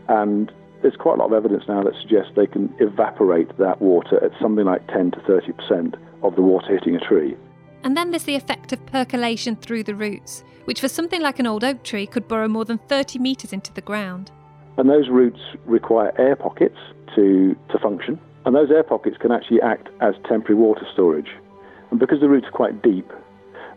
and 0.08 0.52
there's 0.82 0.96
quite 0.96 1.14
a 1.14 1.18
lot 1.18 1.26
of 1.26 1.32
evidence 1.32 1.64
now 1.68 1.82
that 1.82 1.94
suggests 2.00 2.32
they 2.36 2.46
can 2.46 2.72
evaporate 2.78 3.56
that 3.58 3.80
water 3.82 4.22
at 4.24 4.32
something 4.40 4.64
like 4.64 4.86
10 4.88 5.12
to 5.12 5.18
30% 5.20 5.94
of 6.22 6.36
the 6.36 6.42
water 6.42 6.74
hitting 6.74 6.94
a 6.94 7.00
tree. 7.00 7.36
And 7.82 7.96
then 7.96 8.10
there's 8.10 8.24
the 8.24 8.34
effect 8.34 8.72
of 8.72 8.84
percolation 8.86 9.56
through 9.56 9.84
the 9.84 9.94
roots, 9.94 10.44
which 10.64 10.80
for 10.80 10.88
something 10.88 11.22
like 11.22 11.38
an 11.38 11.46
old 11.46 11.64
oak 11.64 11.82
tree 11.82 12.06
could 12.06 12.28
burrow 12.28 12.48
more 12.48 12.64
than 12.64 12.78
30 12.78 13.18
metres 13.18 13.52
into 13.52 13.72
the 13.72 13.80
ground. 13.80 14.30
And 14.76 14.88
those 14.88 15.08
roots 15.08 15.40
require 15.64 16.12
air 16.18 16.36
pockets 16.36 16.78
to, 17.16 17.56
to 17.70 17.78
function, 17.78 18.18
and 18.44 18.54
those 18.54 18.70
air 18.70 18.82
pockets 18.82 19.16
can 19.18 19.32
actually 19.32 19.60
act 19.60 19.88
as 20.00 20.14
temporary 20.28 20.54
water 20.54 20.86
storage. 20.92 21.30
And 21.90 21.98
because 21.98 22.20
the 22.20 22.28
roots 22.28 22.46
are 22.46 22.52
quite 22.52 22.82
deep, 22.82 23.10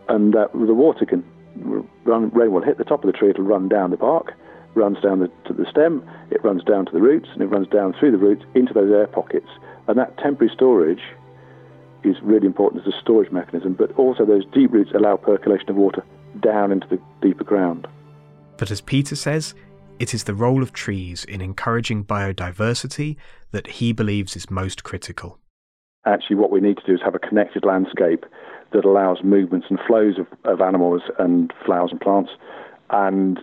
and 0.10 0.36
uh, 0.36 0.48
the 0.54 0.74
water 0.74 1.06
can 1.06 1.24
run, 2.04 2.30
rain 2.30 2.52
will 2.52 2.62
hit 2.64 2.78
the 2.78 2.84
top 2.84 3.04
of 3.04 3.12
the 3.12 3.18
tree, 3.18 3.30
it'll 3.30 3.44
run 3.44 3.70
down 3.70 3.92
the 3.92 3.98
bark, 3.98 4.34
runs 4.76 5.00
down 5.02 5.20
the, 5.20 5.28
to 5.46 5.54
the 5.54 5.66
stem, 5.70 6.08
it 6.32 6.44
runs 6.44 6.64
down 6.64 6.86
to 6.86 6.92
the 6.92 7.02
roots, 7.02 7.30
and 7.34 7.42
it 7.42 7.48
runs 7.48 7.68
down 7.68 7.94
through 8.00 8.12
the 8.12 8.18
roots 8.18 8.44
into 8.56 8.74
those 8.74 8.92
air 8.92 9.08
pockets. 9.08 9.48
And 9.88 9.98
that 9.98 10.18
temporary 10.18 10.52
storage 10.54 11.02
is 12.04 12.16
really 12.22 12.48
important 12.48 12.86
as 12.86 12.94
a 12.94 13.00
storage 13.00 13.32
mechanism, 13.32 13.74
but 13.74 13.92
also 13.98 14.26
those 14.26 14.46
deep 14.54 14.72
roots 14.72 14.92
allow 14.94 15.16
percolation 15.16 15.70
of 15.70 15.76
water 15.76 16.04
down 16.42 16.72
into 16.72 16.88
the 16.88 17.00
deeper 17.22 17.44
ground. 17.44 17.88
But 18.58 18.72
as 18.72 18.82
Peter 18.82 19.16
says, 19.16 19.54
it 20.00 20.14
is 20.14 20.24
the 20.24 20.34
role 20.34 20.64
of 20.64 20.74
trees 20.74 21.24
in 21.24 21.42
encouraging 21.42 22.04
biodiversity 22.04 23.16
that 23.52 23.68
he 23.68 23.94
believes 23.94 24.36
is 24.36 24.50
most 24.50 24.84
critical. 24.84 25.40
Actually, 26.06 26.36
what 26.36 26.52
we 26.52 26.60
need 26.60 26.78
to 26.78 26.86
do 26.86 26.94
is 26.94 27.02
have 27.06 27.16
a 27.16 27.20
connected 27.20 27.64
landscape 27.64 28.26
that 28.74 28.86
allows 28.86 29.24
movements 29.24 29.68
and 29.70 29.80
flows 29.88 30.16
of, 30.20 30.28
of 30.44 30.62
animals 30.62 31.02
and 31.20 31.54
flowers 31.66 31.92
and 31.92 32.02
plants. 32.02 32.32
And 32.90 33.40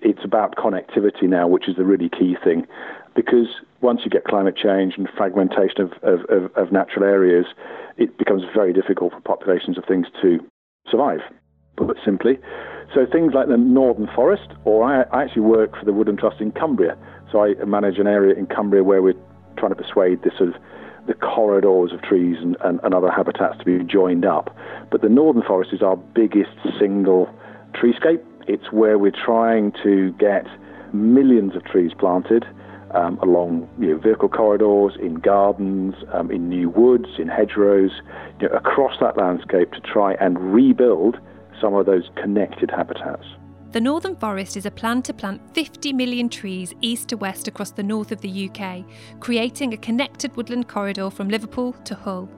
it's 0.00 0.24
about 0.24 0.56
connectivity 0.56 1.24
now, 1.24 1.46
which 1.46 1.68
is 1.68 1.76
the 1.76 1.84
really 1.84 2.08
key 2.08 2.36
thing. 2.42 2.66
Because 3.14 3.48
once 3.80 4.00
you 4.04 4.10
get 4.10 4.24
climate 4.24 4.56
change 4.56 4.94
and 4.96 5.08
fragmentation 5.16 5.80
of, 5.80 5.92
of, 6.02 6.20
of, 6.30 6.50
of 6.56 6.72
natural 6.72 7.04
areas, 7.04 7.46
it 7.98 8.16
becomes 8.18 8.42
very 8.54 8.72
difficult 8.72 9.12
for 9.12 9.20
populations 9.20 9.76
of 9.76 9.84
things 9.84 10.06
to 10.22 10.38
survive, 10.90 11.20
put 11.76 11.98
simply. 12.04 12.38
So 12.94 13.06
things 13.10 13.32
like 13.34 13.48
the 13.48 13.56
Northern 13.56 14.08
Forest, 14.14 14.48
or 14.64 14.84
I, 14.84 15.02
I 15.16 15.24
actually 15.24 15.42
work 15.42 15.78
for 15.78 15.84
the 15.84 15.92
Woodland 15.92 16.18
Trust 16.18 16.40
in 16.40 16.52
Cumbria. 16.52 16.96
So 17.30 17.42
I 17.42 17.54
manage 17.64 17.98
an 17.98 18.06
area 18.06 18.34
in 18.34 18.46
Cumbria 18.46 18.82
where 18.82 19.02
we're 19.02 19.14
trying 19.56 19.74
to 19.74 19.82
persuade 19.82 20.22
this 20.22 20.32
sort 20.36 20.50
of 20.50 20.54
the 21.06 21.14
corridors 21.14 21.92
of 21.92 22.02
trees 22.02 22.36
and, 22.40 22.56
and, 22.64 22.80
and, 22.82 22.94
other 22.94 23.10
habitats 23.10 23.58
to 23.58 23.64
be 23.64 23.82
joined 23.84 24.24
up. 24.24 24.54
But 24.90 25.02
the 25.02 25.08
Northern 25.08 25.42
Forest 25.42 25.72
is 25.72 25.82
our 25.82 25.96
biggest 25.96 26.50
single 26.78 27.28
treescape. 27.74 28.22
It's 28.46 28.70
where 28.70 28.98
we're 28.98 29.10
trying 29.10 29.72
to 29.82 30.12
get 30.12 30.46
millions 30.92 31.56
of 31.56 31.64
trees 31.64 31.92
planted 31.98 32.44
um, 32.92 33.18
along 33.20 33.68
you 33.78 33.88
know, 33.88 33.98
vehicle 33.98 34.28
corridors, 34.28 34.96
in 35.00 35.14
gardens, 35.14 35.94
um, 36.12 36.30
in 36.30 36.48
new 36.48 36.68
woods, 36.68 37.08
in 37.18 37.28
hedgerows, 37.28 37.90
you 38.40 38.48
know, 38.48 38.54
across 38.54 38.98
that 39.00 39.16
landscape 39.16 39.72
to 39.72 39.80
try 39.80 40.14
and 40.14 40.54
rebuild 40.54 41.18
some 41.60 41.74
of 41.74 41.86
those 41.86 42.10
connected 42.16 42.70
habitats. 42.70 43.24
The 43.72 43.80
Northern 43.80 44.16
Forest 44.16 44.58
is 44.58 44.66
a 44.66 44.70
plan 44.70 45.00
to 45.00 45.14
plant 45.14 45.40
50 45.54 45.94
million 45.94 46.28
trees 46.28 46.74
east 46.82 47.08
to 47.08 47.16
west 47.16 47.48
across 47.48 47.70
the 47.70 47.82
north 47.82 48.12
of 48.12 48.20
the 48.20 48.50
UK, 48.50 48.84
creating 49.18 49.72
a 49.72 49.78
connected 49.78 50.36
woodland 50.36 50.68
corridor 50.68 51.08
from 51.08 51.30
Liverpool 51.30 51.72
to 51.84 51.94
Hull. 51.94 52.28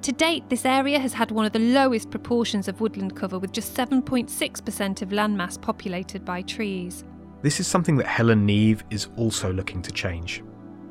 To 0.00 0.10
date, 0.10 0.48
this 0.48 0.64
area 0.64 0.98
has 0.98 1.12
had 1.12 1.32
one 1.32 1.44
of 1.44 1.52
the 1.52 1.58
lowest 1.58 2.10
proportions 2.10 2.66
of 2.66 2.80
woodland 2.80 3.14
cover, 3.14 3.38
with 3.38 3.52
just 3.52 3.76
7.6% 3.76 5.02
of 5.02 5.10
landmass 5.10 5.60
populated 5.60 6.24
by 6.24 6.40
trees. 6.40 7.04
This 7.42 7.60
is 7.60 7.66
something 7.66 7.98
that 7.98 8.06
Helen 8.06 8.46
Neve 8.46 8.82
is 8.88 9.08
also 9.18 9.52
looking 9.52 9.82
to 9.82 9.92
change. 9.92 10.42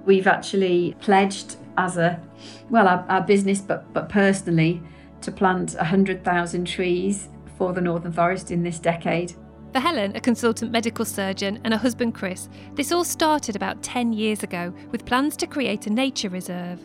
We've 0.06 0.28
actually 0.28 0.96
pledged 1.02 1.56
as 1.80 1.98
a, 1.98 2.22
well, 2.70 2.88
our, 2.88 3.04
our 3.10 3.22
business, 3.22 3.60
but, 3.60 3.92
but 3.92 4.08
personally, 4.08 4.84
to 5.22 5.32
plant 5.32 5.74
100,000 5.74 6.66
trees 6.66 7.30
for 7.58 7.74
the 7.74 7.82
Northern 7.82 8.12
Forest 8.12 8.52
in 8.52 8.62
this 8.62 8.78
decade. 8.78 9.34
For 9.72 9.80
Helen, 9.80 10.16
a 10.16 10.20
consultant 10.20 10.72
medical 10.72 11.06
surgeon, 11.06 11.60
and 11.64 11.74
her 11.74 11.80
husband 11.80 12.16
Chris, 12.16 12.50
this 12.74 12.92
all 12.92 13.04
started 13.04 13.56
about 13.56 13.84
10 13.84 14.14
years 14.14 14.42
ago 14.42 14.74
with 14.92 15.06
plans 15.06 15.38
to 15.38 15.48
create 15.48 15.86
a 15.86 15.92
nature 15.92 16.30
reserve. 16.30 16.80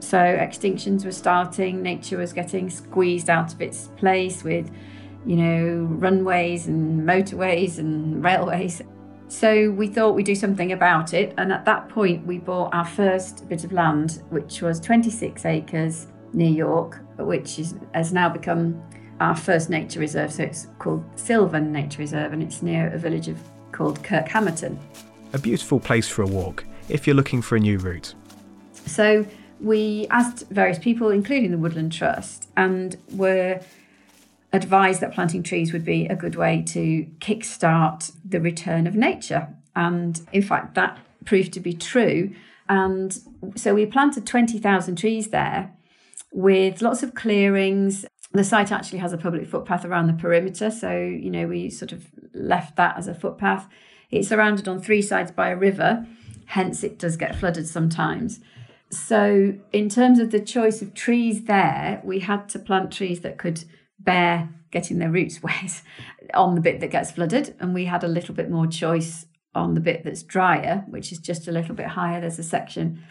So 0.00 0.18
extinctions 0.18 1.06
were 1.06 1.12
starting, 1.12 1.82
nature 1.82 2.18
was 2.18 2.34
getting 2.34 2.68
squeezed 2.68 3.30
out 3.30 3.54
of 3.54 3.62
its 3.62 3.88
place 3.96 4.44
with, 4.44 4.70
you 5.24 5.36
know, 5.36 5.86
runways 5.92 6.66
and 6.66 7.08
motorways 7.08 7.78
and 7.78 8.22
railways. 8.22 8.82
So 9.28 9.70
we 9.70 9.88
thought 9.88 10.14
we'd 10.14 10.26
do 10.26 10.34
something 10.34 10.72
about 10.72 11.14
it. 11.14 11.32
And 11.38 11.50
at 11.50 11.64
that 11.64 11.88
point, 11.88 12.26
we 12.26 12.38
bought 12.38 12.74
our 12.74 12.84
first 12.84 13.48
bit 13.48 13.64
of 13.64 13.72
land, 13.72 14.22
which 14.28 14.60
was 14.60 14.78
26 14.78 15.46
acres 15.46 16.08
near 16.34 16.50
York, 16.50 17.00
which 17.18 17.58
is, 17.58 17.74
has 17.94 18.12
now 18.12 18.28
become 18.28 18.82
our 19.20 19.36
first 19.36 19.70
nature 19.70 20.00
reserve. 20.00 20.32
So 20.32 20.44
it's 20.44 20.68
called 20.78 21.04
Sylvan 21.16 21.72
Nature 21.72 21.98
Reserve 21.98 22.32
and 22.32 22.42
it's 22.42 22.62
near 22.62 22.92
a 22.92 22.98
village 22.98 23.28
of, 23.28 23.38
called 23.72 24.02
Kirk 24.02 24.28
Hammerton. 24.28 24.78
A 25.32 25.38
beautiful 25.38 25.80
place 25.80 26.08
for 26.08 26.22
a 26.22 26.26
walk 26.26 26.64
if 26.88 27.06
you're 27.06 27.16
looking 27.16 27.42
for 27.42 27.56
a 27.56 27.60
new 27.60 27.78
route. 27.78 28.14
So 28.72 29.26
we 29.60 30.06
asked 30.10 30.48
various 30.50 30.78
people, 30.78 31.10
including 31.10 31.50
the 31.50 31.58
Woodland 31.58 31.92
Trust, 31.92 32.48
and 32.56 32.96
were 33.12 33.60
advised 34.52 35.00
that 35.00 35.12
planting 35.12 35.42
trees 35.42 35.72
would 35.72 35.84
be 35.84 36.06
a 36.06 36.14
good 36.14 36.36
way 36.36 36.62
to 36.68 37.06
kickstart 37.18 38.12
the 38.24 38.40
return 38.40 38.86
of 38.86 38.94
nature. 38.94 39.48
And 39.74 40.20
in 40.32 40.42
fact, 40.42 40.74
that 40.74 40.98
proved 41.24 41.52
to 41.54 41.60
be 41.60 41.72
true. 41.74 42.32
And 42.68 43.18
so 43.54 43.74
we 43.74 43.86
planted 43.86 44.26
20,000 44.26 44.96
trees 44.96 45.28
there 45.28 45.72
with 46.32 46.82
lots 46.82 47.02
of 47.02 47.14
clearings. 47.14 48.06
The 48.36 48.44
site 48.44 48.70
actually 48.70 48.98
has 48.98 49.12
a 49.12 49.18
public 49.18 49.46
footpath 49.46 49.84
around 49.84 50.08
the 50.08 50.12
perimeter. 50.12 50.70
So, 50.70 50.96
you 50.98 51.30
know, 51.30 51.46
we 51.46 51.70
sort 51.70 51.92
of 51.92 52.06
left 52.34 52.76
that 52.76 52.96
as 52.98 53.08
a 53.08 53.14
footpath. 53.14 53.68
It's 54.10 54.28
surrounded 54.28 54.68
on 54.68 54.80
three 54.80 55.02
sides 55.02 55.30
by 55.32 55.48
a 55.48 55.56
river, 55.56 56.06
hence, 56.46 56.84
it 56.84 56.98
does 56.98 57.16
get 57.16 57.36
flooded 57.36 57.66
sometimes. 57.66 58.40
So, 58.90 59.54
in 59.72 59.88
terms 59.88 60.18
of 60.18 60.30
the 60.30 60.40
choice 60.40 60.80
of 60.80 60.94
trees 60.94 61.44
there, 61.44 62.00
we 62.04 62.20
had 62.20 62.48
to 62.50 62.58
plant 62.58 62.92
trees 62.92 63.20
that 63.20 63.36
could 63.36 63.64
bear 63.98 64.48
getting 64.70 64.98
their 64.98 65.10
roots 65.10 65.42
wet 65.42 65.82
on 66.34 66.54
the 66.54 66.60
bit 66.60 66.80
that 66.80 66.90
gets 66.90 67.10
flooded. 67.10 67.56
And 67.58 67.74
we 67.74 67.86
had 67.86 68.04
a 68.04 68.08
little 68.08 68.34
bit 68.34 68.50
more 68.50 68.66
choice 68.66 69.26
on 69.54 69.74
the 69.74 69.80
bit 69.80 70.04
that's 70.04 70.22
drier, 70.22 70.84
which 70.88 71.10
is 71.10 71.18
just 71.18 71.48
a 71.48 71.52
little 71.52 71.74
bit 71.74 71.86
higher. 71.86 72.20
There's 72.20 72.38
a 72.38 72.44
section 72.44 73.02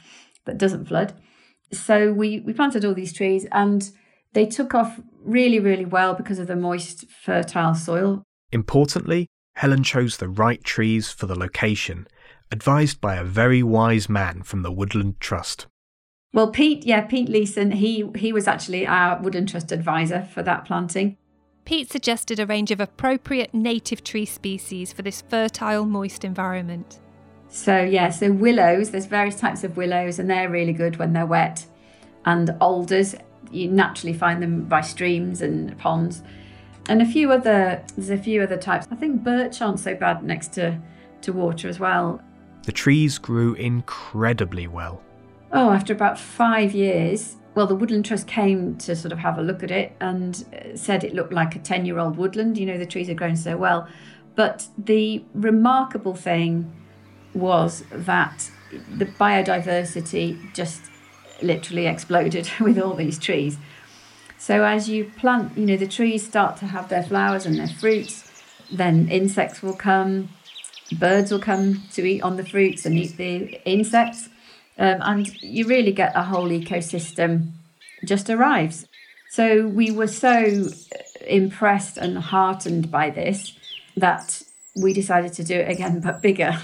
that 0.46 0.58
doesn't 0.58 0.86
flood. 0.86 1.14
So 1.72 2.14
we, 2.14 2.40
we 2.40 2.54
planted 2.54 2.86
all 2.86 2.94
these 2.94 3.12
trees 3.12 3.46
and 3.52 3.90
they 4.36 4.46
took 4.46 4.76
off 4.76 5.00
really, 5.24 5.60
really 5.60 5.86
well 5.86 6.14
because 6.14 6.38
of 6.38 6.46
the 6.46 6.56
moist, 6.56 7.10
fertile 7.10 7.74
soil. 7.74 8.22
Importantly, 8.52 9.28
Helen 9.56 9.84
chose 9.84 10.18
the 10.18 10.30
right 10.30 10.64
trees 10.64 11.10
for 11.10 11.26
the 11.26 11.40
location, 11.40 12.08
advised 12.52 13.02
by 13.02 13.16
a 13.16 13.24
very 13.24 13.64
wise 13.64 14.08
man 14.08 14.44
from 14.44 14.62
the 14.62 14.72
Woodland 14.72 15.20
Trust. 15.20 15.66
Well, 16.34 16.52
Pete, 16.52 16.86
yeah, 16.86 17.02
Pete 17.02 17.30
Leeson, 17.30 17.72
he 17.72 18.12
he 18.16 18.34
was 18.34 18.48
actually 18.48 18.86
our 18.86 19.20
Woodland 19.22 19.50
Trust 19.50 19.72
advisor 19.72 20.22
for 20.22 20.44
that 20.44 20.66
planting. 20.66 21.18
Pete 21.64 21.90
suggested 21.90 22.40
a 22.40 22.46
range 22.46 22.70
of 22.70 22.80
appropriate 22.80 23.54
native 23.54 24.04
tree 24.04 24.26
species 24.26 24.94
for 24.94 25.02
this 25.02 25.22
fertile, 25.22 25.86
moist 25.86 26.24
environment. 26.24 27.00
So, 27.48 27.82
yeah, 27.82 28.10
so 28.10 28.32
willows, 28.32 28.92
there's 28.92 29.06
various 29.06 29.40
types 29.40 29.64
of 29.64 29.78
willows, 29.78 30.20
and 30.20 30.30
they're 30.30 30.50
really 30.50 30.74
good 30.74 30.98
when 30.98 31.14
they're 31.14 31.26
wet. 31.26 31.66
And 32.26 32.56
alders, 32.60 33.16
you 33.56 33.70
naturally 33.70 34.14
find 34.14 34.42
them 34.44 34.66
by 34.66 34.82
streams 34.82 35.42
and 35.42 35.78
ponds. 35.78 36.22
And 36.88 37.02
a 37.02 37.06
few 37.06 37.32
other, 37.32 37.84
there's 37.96 38.12
a 38.12 38.18
few 38.18 38.44
other 38.44 38.58
types. 38.58 38.88
I 38.92 38.96
think 38.96 39.24
birch 39.24 39.62
aren't 39.62 39.80
so 39.80 39.96
bad 39.96 40.24
next 40.24 40.54
to, 40.54 40.80
to 41.22 41.34
water 41.34 41.68
as 41.68 41.80
well. 41.80 42.22
The 42.64 42.72
trees 42.72 43.18
grew 43.18 43.54
incredibly 43.56 44.68
well. 44.68 45.02
Oh, 45.52 45.72
after 45.72 45.94
about 45.94 46.20
five 46.20 46.74
years, 46.74 47.38
well, 47.56 47.66
the 47.66 47.76
Woodland 47.76 48.06
Trust 48.06 48.28
came 48.28 48.76
to 48.80 48.96
sort 48.96 49.12
of 49.12 49.20
have 49.20 49.38
a 49.38 49.42
look 49.42 49.64
at 49.64 49.72
it 49.72 49.96
and 50.02 50.46
uh, 50.54 50.76
said 50.76 51.04
it 51.04 51.14
looked 51.14 51.34
like 51.34 51.56
a 51.56 51.60
10 51.60 51.86
year 51.86 51.98
old 51.98 52.18
woodland. 52.18 52.58
You 52.58 52.66
know, 52.66 52.78
the 52.78 52.86
trees 52.86 53.08
had 53.08 53.18
grown 53.18 53.36
so 53.36 53.56
well. 53.56 53.88
But 54.36 54.68
the 54.78 55.24
remarkable 55.34 56.14
thing 56.14 56.72
was 57.34 57.84
that 57.92 58.50
the 58.98 59.06
biodiversity 59.06 60.54
just 60.54 60.82
literally 61.42 61.88
exploded 61.88 62.50
with 62.60 62.80
all 62.80 62.94
these 62.94 63.20
trees. 63.20 63.58
So 64.38 64.64
as 64.64 64.90
you 64.90 65.12
plant, 65.18 65.58
you 65.58 65.66
know, 65.66 65.78
the 65.78 65.88
trees 65.88 66.26
start 66.26 66.58
to 66.58 66.68
have 66.68 66.90
their 66.90 67.04
flowers 67.04 67.46
and 67.46 67.58
their 67.58 67.68
fruits, 67.68 68.32
then 68.72 69.08
insects 69.10 69.64
will 69.64 69.76
come, 69.76 70.30
birds 71.00 71.32
will 71.32 71.40
come 71.40 71.84
to 71.94 72.06
eat 72.06 72.22
on 72.22 72.38
the 72.38 72.46
fruits 72.46 72.86
and 72.86 72.96
eat 72.96 73.18
the 73.18 73.60
insects. 73.66 74.30
Um, 74.78 74.98
and 75.02 75.42
you 75.42 75.68
really 75.68 75.94
get 75.94 76.12
a 76.16 76.24
whole 76.24 76.50
ecosystem 76.50 77.52
just 78.04 78.30
arrives. 78.30 78.88
So 79.32 79.68
we 79.68 79.92
were 79.92 80.08
so 80.08 80.70
impressed 81.26 81.98
and 81.98 82.18
heartened 82.18 82.92
by 82.92 83.10
this 83.10 83.58
that 83.98 84.42
we 84.76 84.94
decided 84.94 85.34
to 85.34 85.44
do 85.44 85.56
it 85.56 85.70
again, 85.70 86.02
but 86.02 86.22
bigger. 86.22 86.60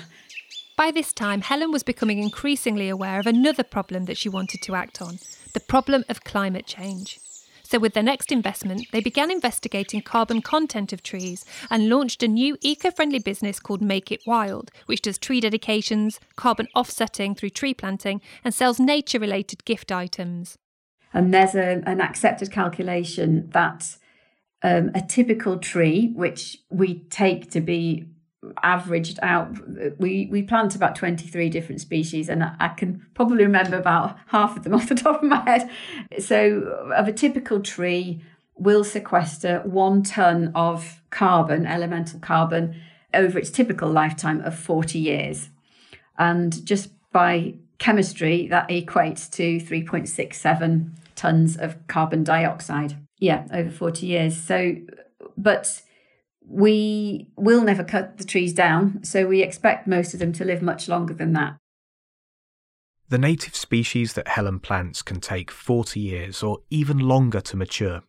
By 0.81 0.89
this 0.89 1.13
time, 1.13 1.41
Helen 1.41 1.71
was 1.71 1.83
becoming 1.83 2.17
increasingly 2.17 2.89
aware 2.89 3.19
of 3.19 3.27
another 3.27 3.61
problem 3.61 4.05
that 4.05 4.17
she 4.17 4.29
wanted 4.29 4.63
to 4.63 4.73
act 4.73 4.99
on 4.99 5.19
the 5.53 5.59
problem 5.59 6.03
of 6.09 6.23
climate 6.23 6.65
change. 6.65 7.19
So, 7.61 7.77
with 7.77 7.93
their 7.93 8.01
next 8.01 8.31
investment, 8.31 8.87
they 8.91 8.99
began 8.99 9.29
investigating 9.29 10.01
carbon 10.01 10.41
content 10.41 10.91
of 10.91 11.03
trees 11.03 11.45
and 11.69 11.87
launched 11.87 12.23
a 12.23 12.27
new 12.27 12.57
eco 12.61 12.89
friendly 12.89 13.19
business 13.19 13.59
called 13.59 13.83
Make 13.83 14.11
It 14.11 14.23
Wild, 14.25 14.71
which 14.87 15.03
does 15.03 15.19
tree 15.19 15.39
dedications, 15.39 16.19
carbon 16.35 16.67
offsetting 16.73 17.35
through 17.35 17.51
tree 17.51 17.75
planting, 17.75 18.19
and 18.43 18.51
sells 18.51 18.79
nature 18.79 19.19
related 19.19 19.63
gift 19.65 19.91
items. 19.91 20.57
And 21.13 21.31
there's 21.31 21.53
a, 21.53 21.83
an 21.85 22.01
accepted 22.01 22.51
calculation 22.51 23.51
that 23.51 23.97
um, 24.63 24.89
a 24.95 25.01
typical 25.01 25.59
tree, 25.59 26.11
which 26.15 26.57
we 26.71 27.01
take 27.11 27.51
to 27.51 27.61
be 27.61 28.07
averaged 28.63 29.19
out 29.21 29.55
we 29.99 30.27
we 30.31 30.41
plant 30.41 30.75
about 30.75 30.95
23 30.95 31.49
different 31.49 31.79
species 31.79 32.27
and 32.27 32.43
I, 32.43 32.69
can 32.69 33.05
probably 33.13 33.43
remember 33.43 33.77
about 33.77 34.17
half 34.27 34.57
of 34.57 34.63
them 34.63 34.73
off 34.75 34.89
the 34.89 34.95
top 34.95 35.21
of 35.21 35.29
my 35.29 35.41
head. 35.41 35.69
So 36.19 36.61
of 36.95 37.07
a 37.07 37.13
typical 37.13 37.59
tree 37.59 38.21
will 38.55 38.83
sequester 38.83 39.61
one 39.65 40.03
ton 40.03 40.51
of 40.55 41.01
carbon 41.11 41.65
elemental 41.67 42.19
carbon 42.19 42.81
over 43.13 43.37
its 43.37 43.51
typical 43.51 43.89
lifetime 43.91 44.41
of 44.41 44.57
40 44.57 44.97
years. 44.97 45.49
And 46.17 46.65
just 46.65 46.89
by 47.11 47.55
chemistry 47.77 48.47
that 48.47 48.69
equates 48.69 49.29
to 49.31 49.57
3.67 49.59 50.89
tons 51.15 51.57
of 51.57 51.75
carbon 51.87 52.23
dioxide. 52.23 52.97
Yeah 53.19 53.45
over 53.53 53.69
40 53.69 54.07
years. 54.07 54.35
So 54.35 54.77
but 55.37 55.81
we 56.51 57.27
will 57.37 57.63
never 57.63 57.83
cut 57.83 58.17
the 58.17 58.25
trees 58.25 58.53
down, 58.53 59.03
so 59.03 59.25
we 59.25 59.41
expect 59.41 59.87
most 59.87 60.13
of 60.13 60.19
them 60.19 60.33
to 60.33 60.45
live 60.45 60.61
much 60.61 60.87
longer 60.87 61.13
than 61.13 61.33
that. 61.33 61.57
The 63.07 63.17
native 63.17 63.55
species 63.55 64.13
that 64.13 64.29
Helen 64.29 64.59
plants 64.59 65.01
can 65.01 65.19
take 65.19 65.51
40 65.51 65.99
years 65.99 66.43
or 66.43 66.59
even 66.69 66.99
longer 66.99 67.41
to 67.41 67.57
mature. 67.57 68.03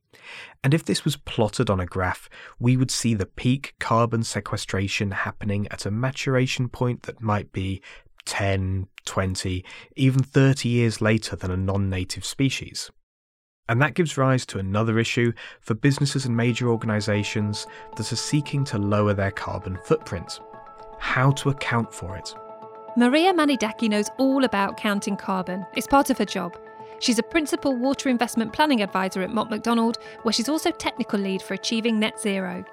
And 0.62 0.74
if 0.74 0.85
this 0.85 1.05
was 1.05 1.16
plotted 1.16 1.68
on 1.70 1.81
a 1.81 1.87
graph, 1.87 2.28
we 2.61 2.76
would 2.76 2.90
see 2.90 3.14
the 3.14 3.26
peak 3.26 3.74
carbon 3.81 4.22
sequestration 4.22 5.11
happening 5.11 5.66
at 5.70 5.87
a 5.87 5.90
maturation 5.90 6.68
point 6.68 7.02
that 7.02 7.20
might 7.20 7.50
be 7.52 7.83
10, 8.26 8.88
20, 9.05 9.64
even 9.96 10.22
30 10.22 10.68
years 10.68 11.00
later 11.00 11.35
than 11.35 11.50
a 11.50 11.57
non 11.57 11.90
native 11.90 12.24
species. 12.24 12.90
And 13.68 13.81
that 13.81 13.94
gives 13.94 14.18
rise 14.18 14.44
to 14.46 14.59
another 14.59 14.98
issue 14.98 15.33
for 15.61 15.75
businesses 15.75 16.27
and 16.27 16.37
major 16.37 16.68
organisations 16.68 17.66
that 17.96 18.12
are 18.12 18.16
seeking 18.16 18.64
to 18.64 18.79
lower 18.79 19.14
their 19.14 19.31
carbon 19.31 19.79
footprint. 19.85 20.40
How 20.98 21.31
to 21.33 21.51
account 21.51 21.92
for 21.92 22.16
it. 22.16 22.35
Maria 22.96 23.33
Manidaki 23.33 23.88
knows 23.88 24.11
all 24.18 24.44
about 24.44 24.77
counting 24.77 25.16
carbon. 25.16 25.64
It's 25.75 25.87
part 25.87 26.11
of 26.11 26.18
her 26.18 26.25
job. 26.25 26.59
She's 26.98 27.18
a 27.18 27.22
principal 27.22 27.75
water 27.75 28.09
investment 28.09 28.53
planning 28.53 28.83
advisor 28.83 29.22
at 29.22 29.31
Mott 29.33 29.51
MacDonald, 29.51 29.98
where 30.22 30.33
she's 30.33 30.48
also 30.48 30.70
technical 30.70 31.18
lead 31.18 31.42
for 31.42 31.55
achieving 31.55 31.98
net 31.98 32.20
zero. 32.20 32.64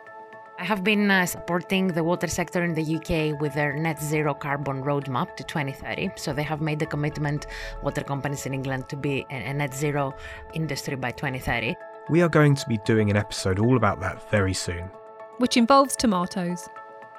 I 0.59 0.65
have 0.65 0.83
been 0.83 1.09
uh, 1.09 1.25
supporting 1.25 1.87
the 1.87 2.03
water 2.03 2.27
sector 2.27 2.61
in 2.65 2.73
the 2.73 2.97
UK 2.97 3.39
with 3.39 3.53
their 3.53 3.71
net 3.77 3.97
zero 3.97 4.33
carbon 4.33 4.83
roadmap 4.83 5.37
to 5.37 5.43
2030. 5.45 6.11
So 6.17 6.33
they 6.33 6.43
have 6.43 6.59
made 6.59 6.79
the 6.79 6.85
commitment, 6.85 7.47
water 7.81 8.03
companies 8.03 8.45
in 8.45 8.53
England, 8.53 8.89
to 8.89 8.97
be 8.97 9.25
a 9.29 9.53
net 9.53 9.73
zero 9.73 10.13
industry 10.53 10.97
by 10.97 11.11
2030. 11.11 11.77
We 12.09 12.21
are 12.23 12.27
going 12.27 12.55
to 12.55 12.67
be 12.67 12.77
doing 12.79 13.09
an 13.09 13.15
episode 13.15 13.57
all 13.57 13.77
about 13.77 14.01
that 14.01 14.29
very 14.29 14.53
soon. 14.53 14.91
Which 15.37 15.55
involves 15.55 15.95
tomatoes. 15.95 16.67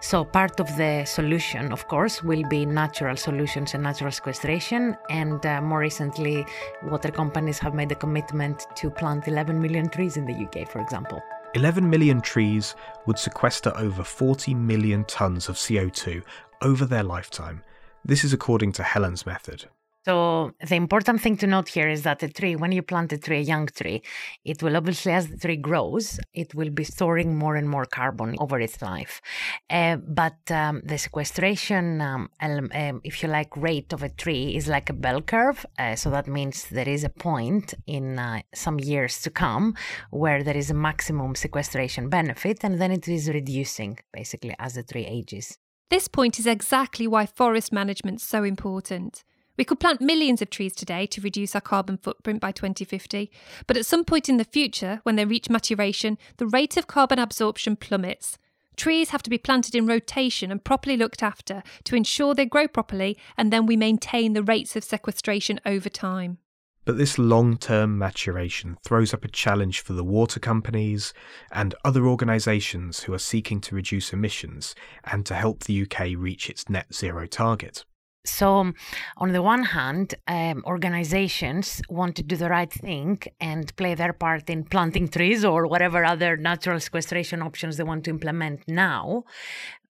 So, 0.03 0.23
part 0.23 0.61
of 0.61 0.67
the 0.77 1.07
solution, 1.07 1.73
of 1.73 1.89
course, 1.89 2.23
will 2.23 2.47
be 2.51 2.67
natural 2.67 3.17
solutions 3.17 3.73
and 3.73 3.83
natural 3.83 4.11
sequestration. 4.11 4.99
And 5.09 5.45
uh, 5.47 5.63
more 5.63 5.79
recently, 5.79 6.45
water 6.83 7.11
companies 7.11 7.59
have 7.61 7.73
made 7.73 7.89
the 7.89 7.95
commitment 7.95 8.67
to 8.77 8.91
plant 8.91 9.29
11 9.29 9.59
million 9.59 9.89
trees 9.89 10.19
in 10.19 10.27
the 10.27 10.35
UK, 10.35 10.69
for 10.69 10.81
example. 10.81 11.23
11 11.55 11.89
million 11.89 12.21
trees 12.21 12.77
would 13.07 13.19
sequester 13.19 13.73
over 13.77 14.05
40 14.05 14.55
million 14.55 15.05
tonnes 15.05 15.49
of 15.49 15.57
CO2 15.57 16.23
over 16.63 16.85
their 16.85 17.03
lifetime. 17.03 17.63
This 18.05 18.23
is 18.23 18.33
according 18.33 18.73
to 18.73 18.83
Helen's 18.83 19.27
method. 19.27 19.67
So 20.07 20.53
the 20.67 20.77
important 20.77 21.21
thing 21.21 21.37
to 21.39 21.47
note 21.47 21.69
here 21.69 21.89
is 21.89 22.05
that 22.05 22.23
a 22.23 22.29
tree, 22.29 22.57
when 22.57 22.73
you 22.73 22.81
plant 22.83 23.13
a 23.13 23.19
tree, 23.19 23.39
a 23.39 23.43
young 23.43 23.67
tree, 23.67 24.03
it 24.45 24.63
will 24.63 24.77
obviously, 24.77 25.13
as 25.13 25.29
the 25.29 25.37
tree 25.37 25.57
grows, 25.57 26.19
it 26.33 26.55
will 26.55 26.71
be 26.71 26.85
storing 26.85 27.37
more 27.37 27.55
and 27.57 27.69
more 27.69 27.85
carbon 27.85 28.35
over 28.39 28.59
its 28.59 28.81
life. 28.81 29.21
Uh, 29.69 29.97
but 29.97 30.39
um, 30.51 30.81
the 30.85 30.97
sequestration, 30.97 32.01
um, 32.01 32.31
um, 32.41 33.01
if 33.05 33.23
you 33.23 33.29
like, 33.29 33.55
rate 33.59 33.93
of 33.93 34.03
a 34.03 34.09
tree 34.09 34.57
is 34.57 34.69
like 34.69 34.89
a 34.89 34.95
bell 34.95 35.21
curve. 35.21 35.67
Uh, 35.79 35.95
so 35.95 36.09
that 36.11 36.27
means 36.27 36.69
there 36.71 36.89
is 36.89 37.05
a 37.05 37.11
point 37.11 37.75
in 37.87 38.19
uh, 38.19 38.41
some 38.55 38.81
years 38.81 39.21
to 39.21 39.29
come 39.29 39.75
where 40.11 40.43
there 40.43 40.57
is 40.57 40.71
a 40.71 40.75
maximum 40.75 41.35
sequestration 41.35 42.09
benefit, 42.09 42.65
and 42.65 42.81
then 42.81 42.91
it 42.91 43.07
is 43.07 43.29
reducing 43.29 43.99
basically 44.15 44.55
as 44.59 44.75
the 44.75 44.83
tree 44.83 45.07
ages. 45.07 45.59
This 45.91 46.09
point 46.09 46.39
is 46.39 46.47
exactly 46.47 47.07
why 47.07 47.27
forest 47.27 47.71
management 47.71 48.21
is 48.21 48.27
so 48.27 48.45
important. 48.45 49.25
We 49.61 49.65
could 49.67 49.79
plant 49.79 50.01
millions 50.01 50.41
of 50.41 50.49
trees 50.49 50.75
today 50.75 51.05
to 51.09 51.21
reduce 51.21 51.55
our 51.55 51.61
carbon 51.61 51.99
footprint 51.99 52.41
by 52.41 52.51
2050, 52.51 53.31
but 53.67 53.77
at 53.77 53.85
some 53.85 54.07
point 54.07 54.27
in 54.27 54.39
the 54.39 54.45
future, 54.45 55.01
when 55.03 55.17
they 55.17 55.27
reach 55.27 55.51
maturation, 55.51 56.17
the 56.39 56.47
rate 56.47 56.79
of 56.79 56.87
carbon 56.87 57.19
absorption 57.19 57.77
plummets. 57.77 58.39
Trees 58.79 59.11
have 59.11 59.23
to 59.23 59.29
be 59.29 59.37
planted 59.37 59.75
in 59.75 59.87
rotation 59.87 60.51
and 60.51 60.65
properly 60.65 60.97
looked 60.97 61.23
after 61.23 61.63
to 61.85 61.95
ensure 61.95 62.33
they 62.33 62.47
grow 62.47 62.69
properly, 62.69 63.19
and 63.37 63.53
then 63.53 63.67
we 63.67 63.77
maintain 63.77 64.33
the 64.33 64.43
rates 64.43 64.77
of 64.77 64.83
sequestration 64.83 65.61
over 65.67 65.91
time. 65.91 66.39
But 66.87 66.97
this 66.97 67.19
long 67.19 67.59
term 67.59 67.99
maturation 67.99 68.79
throws 68.83 69.13
up 69.13 69.27
a 69.27 69.29
challenge 69.29 69.81
for 69.81 69.93
the 69.93 70.03
water 70.03 70.41
companies 70.41 71.13
and 71.53 71.75
other 71.85 72.07
organisations 72.07 73.01
who 73.01 73.13
are 73.13 73.19
seeking 73.19 73.61
to 73.61 73.75
reduce 73.75 74.15
emissions 74.15 74.75
and 75.05 75.27
to 75.27 75.35
help 75.35 75.65
the 75.65 75.83
UK 75.83 76.17
reach 76.17 76.49
its 76.49 76.71
net 76.71 76.95
zero 76.95 77.27
target. 77.27 77.85
So, 78.25 78.73
on 79.17 79.33
the 79.33 79.41
one 79.41 79.65
hand, 79.65 80.15
um, 80.29 80.63
organizations 80.67 81.81
want 81.89 82.17
to 82.17 82.23
do 82.23 82.37
the 82.37 82.51
right 82.51 82.71
thing 82.71 83.19
and 83.41 83.75
play 83.77 83.95
their 83.95 84.13
part 84.13 84.51
in 84.51 84.65
planting 84.65 85.09
trees 85.09 85.43
or 85.43 85.67
whatever 85.67 86.05
other 86.05 86.37
natural 86.37 86.81
sequestration 86.81 87.41
options 87.41 87.79
they 87.79 87.83
want 87.83 88.05
to 88.05 88.11
implement 88.11 88.69
now. 88.69 89.25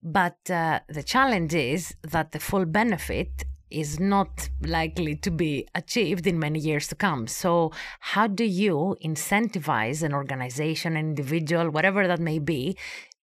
But 0.02 0.48
uh, 0.48 0.80
the 0.88 1.02
challenge 1.02 1.54
is 1.54 1.94
that 2.02 2.30
the 2.30 2.38
full 2.38 2.66
benefit 2.66 3.44
is 3.70 3.98
not 3.98 4.48
likely 4.62 5.16
to 5.16 5.30
be 5.30 5.66
achieved 5.74 6.26
in 6.26 6.38
many 6.38 6.58
years 6.58 6.88
to 6.88 6.94
come. 6.94 7.26
So, 7.26 7.72
how 7.98 8.28
do 8.28 8.44
you 8.44 8.96
incentivize 9.04 10.02
an 10.02 10.14
organization, 10.14 10.96
an 10.96 11.08
individual, 11.10 11.70
whatever 11.70 12.06
that 12.06 12.20
may 12.20 12.38
be, 12.38 12.76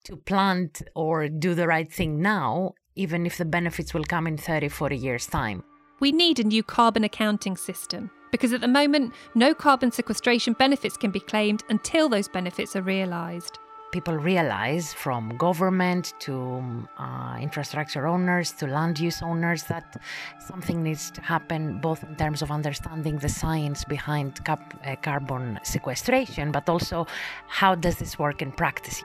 to 0.05 0.17
plant 0.17 0.83
or 0.95 1.29
do 1.29 1.55
the 1.55 1.67
right 1.67 1.91
thing 1.91 2.21
now 2.21 2.75
even 2.97 3.27
if 3.27 3.39
the 3.39 3.45
benefits 3.45 3.95
will 3.95 4.05
come 4.05 4.27
in 4.27 4.37
30, 4.37 4.69
40 4.69 4.97
years' 4.97 5.27
time. 5.27 5.63
We 6.01 6.13
need 6.13 6.39
a 6.39 6.45
new 6.45 6.63
carbon 6.63 7.05
accounting 7.05 7.57
system 7.57 8.11
because 8.35 8.53
at 8.53 8.61
the 8.61 8.69
moment, 8.69 9.15
no 9.37 9.55
carbon 9.55 9.93
sequestration 9.93 10.55
benefits 10.55 10.97
can 10.97 11.13
be 11.13 11.21
claimed 11.21 11.63
until 11.69 12.09
those 12.09 12.27
benefits 12.27 12.75
are 12.75 12.83
realised. 12.83 13.61
People 13.93 14.17
realize 14.17 14.93
from 14.93 15.37
government 15.37 16.15
to 16.19 16.61
uh, 16.99 17.39
infrastructure 17.41 18.09
owners 18.09 18.51
to 18.51 18.67
land 18.67 18.99
use 18.99 19.23
owners 19.23 19.63
that 19.65 20.03
something 20.45 20.83
needs 20.83 21.13
to 21.13 21.21
happen 21.21 21.79
both 21.81 22.03
in 22.03 22.17
terms 22.17 22.43
of 22.43 22.51
understanding 22.51 23.19
the 23.19 23.29
science 23.29 23.85
behind 23.85 24.45
cap- 24.45 24.75
uh, 24.85 24.97
carbon 24.97 25.61
sequestration, 25.63 26.51
but 26.51 26.69
also 26.69 27.07
how 27.47 27.77
does 27.77 27.99
this 27.99 28.19
work 28.19 28.43
in 28.43 28.51
practice. 28.51 29.05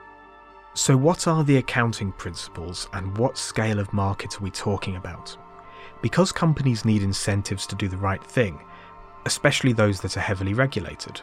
So, 0.74 0.96
what 0.96 1.26
are 1.26 1.42
the 1.42 1.56
accounting 1.56 2.12
principles 2.12 2.88
and 2.92 3.18
what 3.18 3.36
scale 3.36 3.80
of 3.80 3.92
market 3.92 4.36
are 4.36 4.44
we 4.44 4.52
talking 4.52 4.94
about? 4.94 5.36
Because 6.00 6.30
companies 6.30 6.84
need 6.84 7.02
incentives 7.02 7.66
to 7.66 7.74
do 7.74 7.88
the 7.88 7.96
right 7.96 8.22
thing, 8.22 8.60
especially 9.26 9.72
those 9.72 10.00
that 10.00 10.16
are 10.16 10.20
heavily 10.20 10.54
regulated. 10.54 11.20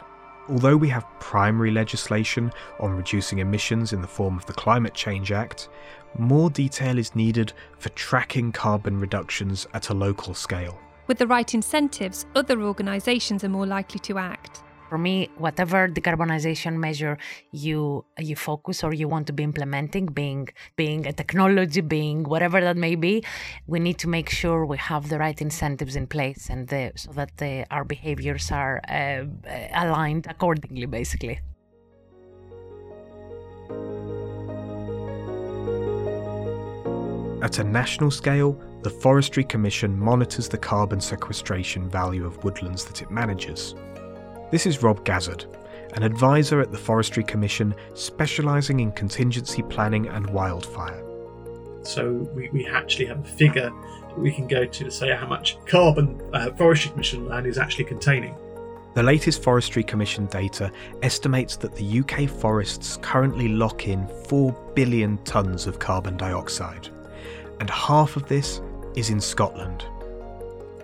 Although 0.50 0.76
we 0.76 0.90
have 0.90 1.06
primary 1.18 1.70
legislation 1.70 2.52
on 2.78 2.94
reducing 2.94 3.38
emissions 3.38 3.94
in 3.94 4.02
the 4.02 4.06
form 4.06 4.36
of 4.36 4.44
the 4.44 4.52
Climate 4.52 4.94
Change 4.94 5.32
Act, 5.32 5.70
more 6.18 6.50
detail 6.50 6.98
is 6.98 7.16
needed 7.16 7.54
for 7.78 7.88
tracking 7.90 8.52
carbon 8.52 9.00
reductions 9.00 9.66
at 9.72 9.88
a 9.88 9.94
local 9.94 10.34
scale. 10.34 10.78
With 11.06 11.16
the 11.16 11.26
right 11.26 11.54
incentives, 11.54 12.26
other 12.34 12.62
organisations 12.62 13.44
are 13.44 13.48
more 13.48 13.66
likely 13.66 13.98
to 14.00 14.18
act. 14.18 14.62
For 14.88 14.96
me, 14.96 15.28
whatever 15.36 15.86
decarbonization 15.86 16.78
measure 16.78 17.18
you 17.52 18.06
you 18.18 18.36
focus 18.36 18.82
or 18.82 18.94
you 18.94 19.06
want 19.06 19.26
to 19.26 19.34
be 19.34 19.42
implementing, 19.42 20.06
being 20.06 20.48
being 20.76 21.06
a 21.06 21.12
technology, 21.12 21.82
being 21.82 22.24
whatever 22.24 22.58
that 22.60 22.76
may 22.76 22.94
be, 22.94 23.22
we 23.66 23.80
need 23.80 23.98
to 23.98 24.08
make 24.08 24.30
sure 24.30 24.64
we 24.64 24.78
have 24.78 25.10
the 25.10 25.18
right 25.18 25.38
incentives 25.42 25.94
in 25.94 26.06
place 26.06 26.48
and 26.48 26.68
the, 26.68 26.92
so 26.96 27.12
that 27.12 27.36
the, 27.36 27.66
our 27.70 27.84
behaviors 27.84 28.50
are 28.50 28.80
uh, 28.88 29.24
aligned 29.74 30.26
accordingly, 30.26 30.86
basically. 30.86 31.38
At 37.42 37.58
a 37.60 37.64
national 37.64 38.10
scale, 38.10 38.60
the 38.82 38.90
Forestry 38.90 39.44
Commission 39.44 39.98
monitors 39.98 40.48
the 40.48 40.58
carbon 40.58 41.00
sequestration 41.00 41.88
value 41.88 42.26
of 42.26 42.42
woodlands 42.42 42.84
that 42.86 43.02
it 43.02 43.10
manages. 43.10 43.74
This 44.50 44.64
is 44.64 44.82
Rob 44.82 45.04
Gazzard, 45.04 45.44
an 45.92 46.02
advisor 46.02 46.62
at 46.62 46.72
the 46.72 46.78
Forestry 46.78 47.22
Commission 47.22 47.74
specialising 47.92 48.80
in 48.80 48.92
contingency 48.92 49.62
planning 49.62 50.08
and 50.08 50.26
wildfire. 50.30 51.04
So 51.82 52.12
we, 52.34 52.48
we 52.48 52.66
actually 52.66 53.04
have 53.06 53.18
a 53.18 53.28
figure 53.28 53.70
that 53.70 54.18
we 54.18 54.32
can 54.32 54.46
go 54.48 54.64
to 54.64 54.84
to 54.84 54.90
say 54.90 55.14
how 55.14 55.26
much 55.26 55.58
carbon 55.66 56.18
uh, 56.32 56.50
Forestry 56.52 56.92
Commission 56.92 57.28
land 57.28 57.46
is 57.46 57.58
actually 57.58 57.84
containing. 57.84 58.34
The 58.94 59.02
latest 59.02 59.42
Forestry 59.42 59.84
Commission 59.84 60.24
data 60.26 60.72
estimates 61.02 61.56
that 61.56 61.74
the 61.74 62.00
UK 62.00 62.26
forests 62.26 62.96
currently 63.02 63.48
lock 63.48 63.86
in 63.86 64.08
4 64.28 64.50
billion 64.74 65.18
tonnes 65.18 65.66
of 65.66 65.78
carbon 65.78 66.16
dioxide, 66.16 66.88
and 67.60 67.68
half 67.68 68.16
of 68.16 68.26
this 68.28 68.62
is 68.96 69.10
in 69.10 69.20
Scotland. 69.20 69.84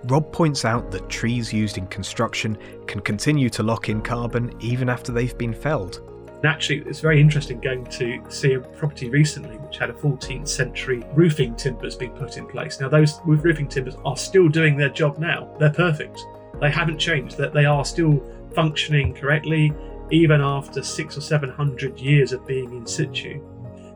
Rob 0.06 0.30
points 0.32 0.66
out 0.66 0.90
that 0.90 1.08
trees 1.08 1.50
used 1.50 1.78
in 1.78 1.86
construction 1.86 2.58
can 2.86 3.00
continue 3.00 3.48
to 3.48 3.62
lock 3.62 3.88
in 3.88 4.02
carbon 4.02 4.54
even 4.60 4.90
after 4.90 5.12
they've 5.12 5.36
been 5.38 5.54
felled. 5.54 6.02
Actually, 6.44 6.80
it's 6.80 7.00
very 7.00 7.18
interesting 7.18 7.58
going 7.58 7.86
to 7.86 8.22
see 8.28 8.52
a 8.52 8.60
property 8.60 9.08
recently 9.08 9.56
which 9.56 9.78
had 9.78 9.88
a 9.88 9.94
14th 9.94 10.46
century 10.46 11.02
roofing 11.14 11.56
timbers 11.56 11.96
being 11.96 12.10
put 12.12 12.36
in 12.36 12.46
place. 12.46 12.80
Now, 12.80 12.90
those 12.90 13.18
roofing 13.24 13.66
timbers 13.66 13.96
are 14.04 14.16
still 14.16 14.48
doing 14.48 14.76
their 14.76 14.90
job 14.90 15.16
now. 15.16 15.56
They're 15.58 15.70
perfect. 15.70 16.20
They 16.60 16.70
haven't 16.70 16.98
changed. 16.98 17.38
That 17.38 17.54
they 17.54 17.64
are 17.64 17.84
still 17.84 18.22
functioning 18.54 19.14
correctly, 19.14 19.72
even 20.10 20.42
after 20.42 20.82
six 20.82 21.16
or 21.16 21.22
seven 21.22 21.48
hundred 21.48 21.98
years 21.98 22.32
of 22.32 22.46
being 22.46 22.74
in 22.74 22.86
situ. 22.86 23.40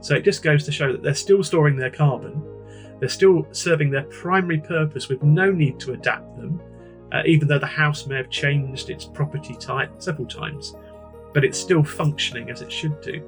So 0.01 0.15
it 0.15 0.25
just 0.25 0.43
goes 0.43 0.65
to 0.65 0.73
show 0.73 0.91
that 0.91 1.03
they're 1.03 1.15
still 1.15 1.45
storing 1.45 1.77
their 1.77 1.91
carbon 1.91 2.43
they're 3.01 3.09
still 3.09 3.47
serving 3.53 3.91
their 3.91 4.05
primary 4.05 4.61
purpose 4.61 5.09
with 5.09 5.23
no 5.23 5.51
need 5.51 5.79
to 5.81 5.93
adapt 5.93 6.37
them, 6.37 6.61
uh, 7.13 7.23
even 7.27 7.49
though 7.49 7.59
the 7.59 7.67
house 7.67 8.07
may 8.07 8.17
have 8.17 8.31
changed 8.31 8.91
its 8.91 9.05
property 9.05 9.55
type 9.55 9.91
several 9.99 10.27
times. 10.27 10.75
But 11.35 11.45
it's 11.45 11.59
still 11.59 11.85
functioning 11.85 12.51
as 12.51 12.63
it 12.63 12.73
should 12.73 13.01
do. 13.01 13.23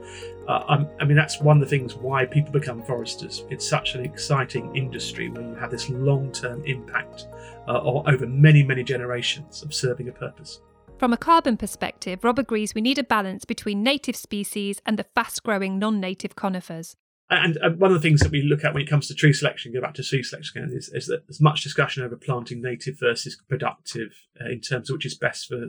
Uh, 0.49 0.85
I 0.99 1.05
mean, 1.05 1.17
that's 1.17 1.41
one 1.41 1.59
of 1.59 1.61
the 1.61 1.69
things 1.69 1.95
why 1.95 2.25
people 2.25 2.51
become 2.51 2.83
foresters. 2.83 3.45
It's 3.51 3.69
such 3.69 3.95
an 3.95 4.05
exciting 4.05 4.75
industry 4.75 5.29
where 5.29 5.43
you 5.43 5.55
have 5.55 5.71
this 5.71 5.89
long 5.91 6.33
term 6.33 6.65
impact 6.65 7.29
uh, 7.69 7.81
over 7.81 8.27
many, 8.27 8.63
many 8.63 8.83
generations 8.83 9.63
of 9.63 9.73
serving 9.73 10.09
a 10.09 10.13
purpose. 10.13 10.61
From 10.99 11.13
a 11.13 11.17
carbon 11.17 11.57
perspective, 11.57 12.25
Rob 12.25 12.39
agrees 12.39 12.75
we 12.75 12.83
need 12.83 12.99
a 12.99 13.03
balance 13.03 13.45
between 13.45 13.83
native 13.83 14.17
species 14.17 14.83
and 14.85 14.99
the 14.99 15.07
fast 15.15 15.43
growing 15.43 15.79
non 15.79 16.01
native 16.01 16.37
conifers. 16.37 16.97
And, 17.31 17.59
one 17.79 17.93
of 17.93 17.95
the 17.95 18.09
things 18.09 18.21
that 18.21 18.33
we 18.33 18.43
look 18.43 18.65
at 18.65 18.75
when 18.75 18.83
it 18.83 18.89
comes 18.89 19.07
to 19.07 19.15
tree 19.15 19.33
selection, 19.33 19.73
go 19.73 19.81
back 19.81 19.95
to 19.95 20.03
tree 20.03 20.23
selection 20.23 20.65
again, 20.65 20.77
is, 20.77 20.89
is 20.89 21.07
that 21.07 21.29
there's 21.29 21.41
much 21.41 21.63
discussion 21.63 22.03
over 22.03 22.17
planting 22.17 22.61
native 22.61 22.99
versus 22.99 23.41
productive 23.49 24.27
uh, 24.41 24.49
in 24.49 24.61
terms 24.61 24.91
of 24.91 24.95
which 24.95 25.07
is 25.07 25.17
best 25.17 25.47
for 25.47 25.65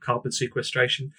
carbon 0.00 0.30
sequestration. 0.30 1.12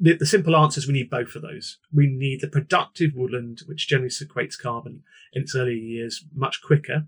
The, 0.00 0.14
the, 0.14 0.26
simple 0.26 0.56
answer 0.56 0.80
is 0.80 0.88
we 0.88 0.94
need 0.94 1.10
both 1.10 1.36
of 1.36 1.42
those. 1.42 1.78
We 1.92 2.08
need 2.08 2.40
the 2.40 2.48
productive 2.48 3.12
woodland, 3.14 3.60
which 3.66 3.86
generally 3.86 4.10
sequestrates 4.10 4.58
carbon 4.60 5.04
in 5.32 5.42
its 5.42 5.54
early 5.54 5.78
years 5.78 6.24
much 6.34 6.60
quicker 6.60 7.06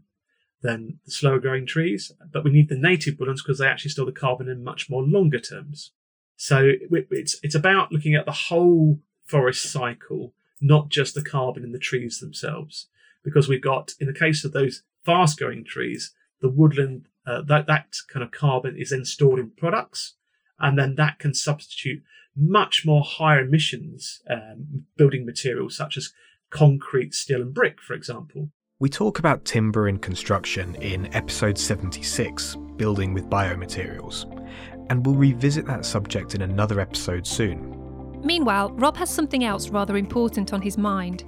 than 0.62 1.00
the 1.04 1.10
slower 1.10 1.40
growing 1.40 1.66
trees, 1.66 2.12
but 2.32 2.44
we 2.44 2.52
need 2.52 2.68
the 2.68 2.78
native 2.78 3.18
woodlands 3.18 3.42
because 3.42 3.58
they 3.58 3.66
actually 3.66 3.90
store 3.90 4.06
the 4.06 4.12
carbon 4.12 4.48
in 4.48 4.62
much 4.62 4.88
more 4.88 5.02
longer 5.02 5.40
terms. 5.40 5.92
So 6.36 6.70
it's 6.90 7.36
it's 7.42 7.54
about 7.54 7.90
looking 7.90 8.14
at 8.14 8.26
the 8.26 8.32
whole 8.32 9.00
forest 9.24 9.70
cycle 9.70 10.34
not 10.60 10.88
just 10.88 11.14
the 11.14 11.22
carbon 11.22 11.64
in 11.64 11.72
the 11.72 11.78
trees 11.78 12.20
themselves. 12.20 12.86
Because 13.24 13.48
we've 13.48 13.62
got, 13.62 13.92
in 14.00 14.06
the 14.06 14.12
case 14.12 14.44
of 14.44 14.52
those 14.52 14.82
fast 15.04 15.38
growing 15.38 15.64
trees, 15.64 16.12
the 16.40 16.48
woodland, 16.48 17.06
uh, 17.26 17.42
that, 17.42 17.66
that 17.66 17.94
kind 18.12 18.22
of 18.22 18.30
carbon 18.30 18.76
is 18.76 18.90
then 18.90 19.04
stored 19.04 19.38
in 19.38 19.50
products, 19.50 20.14
and 20.58 20.78
then 20.78 20.94
that 20.94 21.18
can 21.18 21.34
substitute 21.34 22.02
much 22.36 22.86
more 22.86 23.02
higher 23.02 23.40
emissions 23.40 24.22
um, 24.30 24.84
building 24.96 25.26
materials 25.26 25.76
such 25.76 25.96
as 25.96 26.12
concrete, 26.50 27.14
steel, 27.14 27.42
and 27.42 27.52
brick, 27.52 27.80
for 27.80 27.94
example. 27.94 28.50
We 28.80 28.88
talk 28.88 29.18
about 29.18 29.44
timber 29.44 29.88
in 29.88 29.98
construction 29.98 30.76
in 30.76 31.12
episode 31.14 31.58
76, 31.58 32.56
Building 32.76 33.12
with 33.12 33.28
Biomaterials, 33.28 34.24
and 34.88 35.04
we'll 35.04 35.16
revisit 35.16 35.66
that 35.66 35.84
subject 35.84 36.36
in 36.36 36.42
another 36.42 36.78
episode 36.78 37.26
soon. 37.26 37.77
Meanwhile, 38.22 38.70
Rob 38.72 38.96
has 38.96 39.10
something 39.10 39.44
else 39.44 39.68
rather 39.68 39.96
important 39.96 40.52
on 40.52 40.60
his 40.60 40.76
mind. 40.76 41.24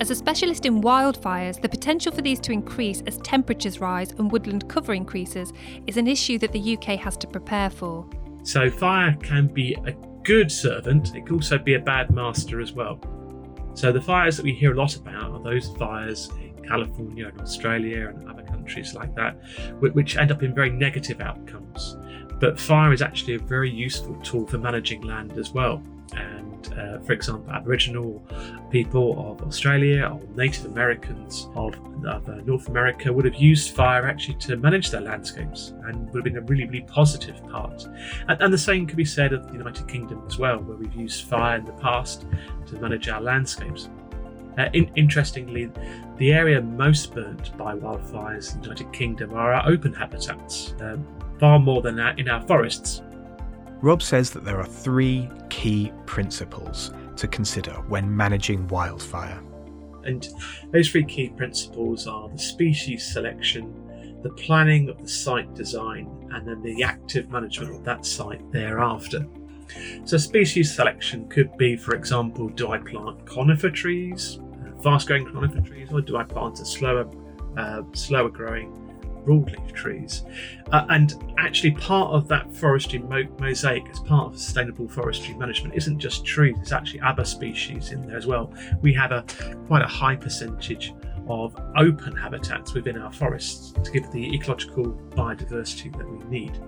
As 0.00 0.10
a 0.10 0.14
specialist 0.14 0.66
in 0.66 0.82
wildfires, 0.82 1.60
the 1.60 1.68
potential 1.68 2.10
for 2.10 2.20
these 2.20 2.40
to 2.40 2.52
increase 2.52 3.00
as 3.06 3.18
temperatures 3.18 3.80
rise 3.80 4.10
and 4.12 4.30
woodland 4.30 4.68
cover 4.68 4.92
increases 4.92 5.52
is 5.86 5.96
an 5.96 6.08
issue 6.08 6.36
that 6.38 6.50
the 6.52 6.76
UK 6.76 6.98
has 6.98 7.16
to 7.18 7.28
prepare 7.28 7.70
for. 7.70 8.04
So, 8.42 8.70
fire 8.70 9.16
can 9.22 9.46
be 9.46 9.74
a 9.86 9.92
good 10.24 10.50
servant, 10.50 11.14
it 11.14 11.26
can 11.26 11.36
also 11.36 11.58
be 11.58 11.74
a 11.74 11.78
bad 11.78 12.10
master 12.10 12.60
as 12.60 12.72
well. 12.72 12.98
So, 13.74 13.92
the 13.92 14.00
fires 14.00 14.36
that 14.36 14.42
we 14.42 14.52
hear 14.52 14.72
a 14.72 14.76
lot 14.76 14.96
about 14.96 15.30
are 15.30 15.42
those 15.42 15.68
fires 15.76 16.28
in 16.40 16.60
California 16.64 17.28
and 17.28 17.40
Australia 17.40 18.08
and 18.08 18.28
other 18.28 18.42
countries 18.42 18.94
like 18.94 19.14
that, 19.14 19.36
which 19.80 20.16
end 20.16 20.32
up 20.32 20.42
in 20.42 20.52
very 20.52 20.70
negative 20.70 21.20
outcomes. 21.20 21.96
But 22.40 22.58
fire 22.58 22.92
is 22.92 23.00
actually 23.00 23.36
a 23.36 23.38
very 23.38 23.70
useful 23.70 24.16
tool 24.22 24.46
for 24.46 24.58
managing 24.58 25.02
land 25.02 25.38
as 25.38 25.52
well 25.52 25.80
uh, 26.72 26.98
for 27.00 27.12
example, 27.12 27.52
Aboriginal 27.52 28.24
people 28.70 29.30
of 29.30 29.42
Australia 29.46 30.06
or 30.06 30.20
Native 30.36 30.66
Americans 30.66 31.48
of, 31.54 31.74
of 32.04 32.28
uh, 32.28 32.36
North 32.44 32.68
America 32.68 33.12
would 33.12 33.24
have 33.24 33.36
used 33.36 33.74
fire 33.74 34.06
actually 34.06 34.34
to 34.34 34.56
manage 34.56 34.90
their 34.90 35.00
landscapes 35.00 35.74
and 35.84 36.06
would 36.12 36.16
have 36.16 36.24
been 36.24 36.36
a 36.36 36.46
really, 36.46 36.64
really 36.64 36.82
positive 36.82 37.40
part. 37.48 37.86
And, 38.28 38.40
and 38.40 38.52
the 38.52 38.58
same 38.58 38.86
could 38.86 38.96
be 38.96 39.04
said 39.04 39.32
of 39.32 39.46
the 39.46 39.52
United 39.52 39.86
Kingdom 39.88 40.22
as 40.26 40.38
well, 40.38 40.58
where 40.58 40.76
we've 40.76 40.94
used 40.94 41.26
fire 41.26 41.56
in 41.58 41.64
the 41.64 41.72
past 41.72 42.26
to 42.66 42.76
manage 42.76 43.08
our 43.08 43.20
landscapes. 43.20 43.88
Uh, 44.58 44.68
in, 44.72 44.90
interestingly, 44.94 45.70
the 46.18 46.32
area 46.32 46.60
most 46.60 47.14
burnt 47.14 47.56
by 47.56 47.74
wildfires 47.74 48.54
in 48.54 48.60
the 48.60 48.68
United 48.68 48.92
Kingdom 48.92 49.34
are 49.34 49.52
our 49.52 49.68
open 49.68 49.92
habitats, 49.92 50.74
um, 50.80 51.06
far 51.40 51.58
more 51.58 51.82
than 51.82 51.98
in 52.18 52.28
our 52.28 52.40
forests. 52.46 53.02
Rob 53.84 54.02
says 54.02 54.30
that 54.30 54.46
there 54.46 54.58
are 54.58 54.66
three 54.66 55.28
key 55.50 55.92
principles 56.06 56.90
to 57.16 57.28
consider 57.28 57.72
when 57.86 58.16
managing 58.16 58.66
wildfire. 58.68 59.38
And 60.04 60.26
those 60.72 60.88
three 60.88 61.04
key 61.04 61.28
principles 61.28 62.06
are 62.06 62.30
the 62.30 62.38
species 62.38 63.04
selection, 63.12 63.74
the 64.22 64.30
planning 64.30 64.88
of 64.88 65.02
the 65.02 65.08
site 65.08 65.52
design, 65.52 66.08
and 66.32 66.48
then 66.48 66.62
the 66.62 66.82
active 66.82 67.28
management 67.28 67.74
of 67.74 67.84
that 67.84 68.06
site 68.06 68.50
thereafter. 68.50 69.26
So, 70.06 70.16
species 70.16 70.74
selection 70.74 71.28
could 71.28 71.54
be, 71.58 71.76
for 71.76 71.94
example, 71.94 72.48
do 72.48 72.70
I 72.72 72.78
plant 72.78 73.26
conifer 73.26 73.68
trees, 73.68 74.38
uh, 74.66 74.80
fast 74.80 75.08
growing 75.08 75.26
conifer 75.26 75.60
trees, 75.60 75.88
or 75.92 76.00
do 76.00 76.16
I 76.16 76.24
plant 76.24 76.58
a 76.58 76.64
slower, 76.64 77.06
uh, 77.58 77.82
slower 77.92 78.30
growing 78.30 78.83
broadleaf 79.24 79.72
trees. 79.72 80.24
Uh, 80.72 80.86
and 80.90 81.14
actually, 81.38 81.72
part 81.72 82.12
of 82.12 82.28
that 82.28 82.50
forestry 82.54 82.98
mo- 82.98 83.28
mosaic, 83.38 83.88
as 83.90 84.00
part 84.00 84.32
of 84.32 84.38
sustainable 84.38 84.88
forestry 84.88 85.34
management, 85.34 85.74
isn't 85.74 85.98
just 85.98 86.24
trees, 86.24 86.56
it's 86.60 86.72
actually 86.72 87.00
other 87.00 87.24
species 87.24 87.92
in 87.92 88.06
there 88.06 88.16
as 88.16 88.26
well. 88.26 88.52
We 88.82 88.92
have 88.94 89.12
a 89.12 89.24
quite 89.66 89.82
a 89.82 89.88
high 89.88 90.16
percentage 90.16 90.94
of 91.28 91.56
open 91.76 92.14
habitats 92.16 92.74
within 92.74 92.98
our 92.98 93.12
forests 93.12 93.72
to 93.82 93.90
give 93.90 94.10
the 94.12 94.34
ecological 94.34 94.92
biodiversity 95.10 95.96
that 95.96 96.08
we 96.08 96.18
need. 96.28 96.58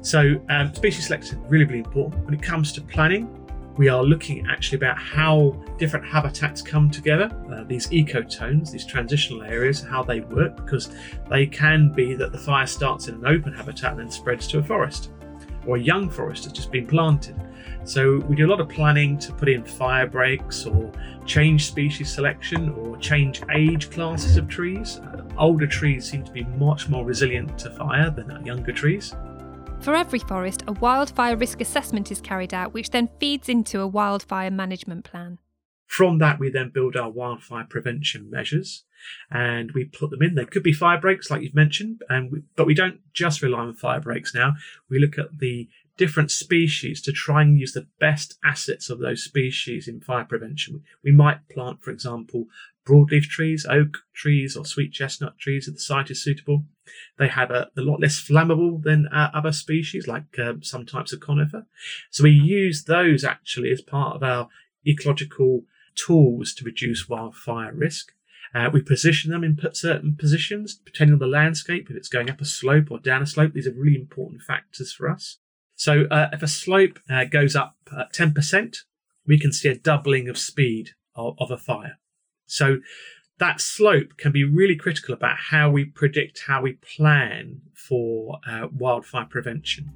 So, 0.00 0.40
um, 0.48 0.74
species 0.74 1.06
selection 1.06 1.42
really, 1.48 1.64
really 1.64 1.78
important. 1.80 2.24
When 2.24 2.34
it 2.34 2.42
comes 2.42 2.72
to 2.72 2.80
planning, 2.80 3.37
we 3.78 3.88
are 3.88 4.02
looking 4.02 4.44
actually 4.50 4.76
about 4.76 4.98
how 4.98 5.56
different 5.78 6.04
habitats 6.04 6.60
come 6.60 6.90
together, 6.90 7.30
uh, 7.52 7.62
these 7.62 7.86
ecotones, 7.88 8.72
these 8.72 8.84
transitional 8.84 9.44
areas, 9.44 9.80
how 9.80 10.02
they 10.02 10.18
work, 10.20 10.56
because 10.56 10.90
they 11.30 11.46
can 11.46 11.88
be 11.90 12.14
that 12.14 12.32
the 12.32 12.38
fire 12.38 12.66
starts 12.66 13.06
in 13.06 13.14
an 13.14 13.26
open 13.26 13.52
habitat 13.52 13.92
and 13.92 14.00
then 14.00 14.10
spreads 14.10 14.48
to 14.48 14.58
a 14.58 14.62
forest, 14.62 15.12
or 15.64 15.76
a 15.76 15.80
young 15.80 16.10
forest 16.10 16.42
has 16.42 16.52
just 16.52 16.72
been 16.72 16.88
planted. 16.88 17.36
So 17.84 18.18
we 18.28 18.34
do 18.34 18.46
a 18.46 18.50
lot 18.50 18.60
of 18.60 18.68
planning 18.68 19.16
to 19.18 19.32
put 19.32 19.48
in 19.48 19.62
fire 19.62 20.08
breaks 20.08 20.66
or 20.66 20.90
change 21.24 21.66
species 21.66 22.12
selection 22.12 22.70
or 22.70 22.96
change 22.96 23.42
age 23.54 23.90
classes 23.90 24.36
of 24.36 24.48
trees. 24.48 24.98
Uh, 24.98 25.22
older 25.38 25.68
trees 25.68 26.10
seem 26.10 26.24
to 26.24 26.32
be 26.32 26.42
much 26.58 26.88
more 26.88 27.04
resilient 27.04 27.56
to 27.60 27.70
fire 27.70 28.10
than 28.10 28.44
younger 28.44 28.72
trees. 28.72 29.14
For 29.80 29.94
every 29.94 30.18
forest, 30.18 30.64
a 30.66 30.72
wildfire 30.72 31.36
risk 31.36 31.60
assessment 31.60 32.10
is 32.10 32.20
carried 32.20 32.52
out, 32.52 32.74
which 32.74 32.90
then 32.90 33.08
feeds 33.20 33.48
into 33.48 33.80
a 33.80 33.86
wildfire 33.86 34.50
management 34.50 35.04
plan. 35.04 35.38
From 35.86 36.18
that, 36.18 36.38
we 36.38 36.50
then 36.50 36.70
build 36.70 36.96
our 36.96 37.10
wildfire 37.10 37.66
prevention 37.68 38.28
measures 38.30 38.84
and 39.30 39.72
we 39.72 39.84
put 39.84 40.10
them 40.10 40.22
in. 40.22 40.34
They 40.34 40.44
could 40.44 40.62
be 40.62 40.74
fire 40.74 41.00
breaks, 41.00 41.30
like 41.30 41.42
you've 41.42 41.54
mentioned, 41.54 42.02
and 42.10 42.30
we, 42.30 42.42
but 42.56 42.66
we 42.66 42.74
don't 42.74 43.00
just 43.14 43.40
rely 43.40 43.60
on 43.60 43.74
fire 43.74 44.00
breaks 44.00 44.34
now. 44.34 44.54
We 44.90 44.98
look 44.98 45.16
at 45.16 45.38
the 45.38 45.68
different 45.96 46.30
species 46.30 47.00
to 47.02 47.12
try 47.12 47.42
and 47.42 47.58
use 47.58 47.72
the 47.72 47.88
best 47.98 48.38
assets 48.44 48.90
of 48.90 48.98
those 48.98 49.24
species 49.24 49.88
in 49.88 50.00
fire 50.00 50.24
prevention. 50.24 50.82
We 51.02 51.12
might 51.12 51.48
plant, 51.48 51.82
for 51.82 51.90
example, 51.90 52.46
broadleaf 52.86 53.22
trees, 53.22 53.66
oak 53.68 53.98
trees, 54.14 54.56
or 54.56 54.64
sweet 54.64 54.92
chestnut 54.92 55.38
trees 55.38 55.68
if 55.68 55.74
the 55.74 55.80
site 55.80 56.10
is 56.10 56.22
suitable. 56.22 56.64
They 57.18 57.28
have 57.28 57.50
a, 57.50 57.70
a 57.76 57.80
lot 57.80 58.00
less 58.00 58.20
flammable 58.20 58.82
than 58.82 59.08
uh, 59.08 59.30
other 59.34 59.52
species, 59.52 60.06
like 60.06 60.38
uh, 60.38 60.54
some 60.62 60.86
types 60.86 61.12
of 61.12 61.20
conifer. 61.20 61.66
So 62.10 62.24
we 62.24 62.30
use 62.30 62.84
those 62.84 63.24
actually 63.24 63.70
as 63.70 63.80
part 63.80 64.16
of 64.16 64.22
our 64.22 64.48
ecological 64.86 65.64
tools 65.94 66.54
to 66.54 66.64
reduce 66.64 67.08
wildfire 67.08 67.72
risk. 67.72 68.12
Uh, 68.54 68.70
we 68.72 68.80
position 68.80 69.30
them 69.30 69.44
in 69.44 69.58
certain 69.72 70.16
positions, 70.16 70.76
depending 70.76 71.14
on 71.14 71.18
the 71.18 71.26
landscape, 71.26 71.88
if 71.90 71.96
it's 71.96 72.08
going 72.08 72.30
up 72.30 72.40
a 72.40 72.46
slope 72.46 72.90
or 72.90 72.98
down 72.98 73.22
a 73.22 73.26
slope. 73.26 73.52
These 73.52 73.66
are 73.66 73.72
really 73.72 73.98
important 73.98 74.42
factors 74.42 74.92
for 74.92 75.08
us. 75.10 75.38
So 75.74 76.06
uh, 76.10 76.28
if 76.32 76.42
a 76.42 76.48
slope 76.48 76.98
uh, 77.10 77.24
goes 77.24 77.54
up 77.54 77.76
10%, 77.92 78.76
we 79.26 79.38
can 79.38 79.52
see 79.52 79.68
a 79.68 79.76
doubling 79.76 80.28
of 80.28 80.38
speed 80.38 80.90
of, 81.14 81.34
of 81.38 81.50
a 81.50 81.58
fire. 81.58 81.98
So 82.46 82.78
that 83.38 83.60
slope 83.60 84.16
can 84.16 84.32
be 84.32 84.44
really 84.44 84.76
critical 84.76 85.14
about 85.14 85.36
how 85.36 85.70
we 85.70 85.84
predict, 85.84 86.42
how 86.46 86.62
we 86.62 86.72
plan 86.74 87.60
for 87.74 88.38
uh, 88.48 88.68
wildfire 88.76 89.26
prevention. 89.26 89.90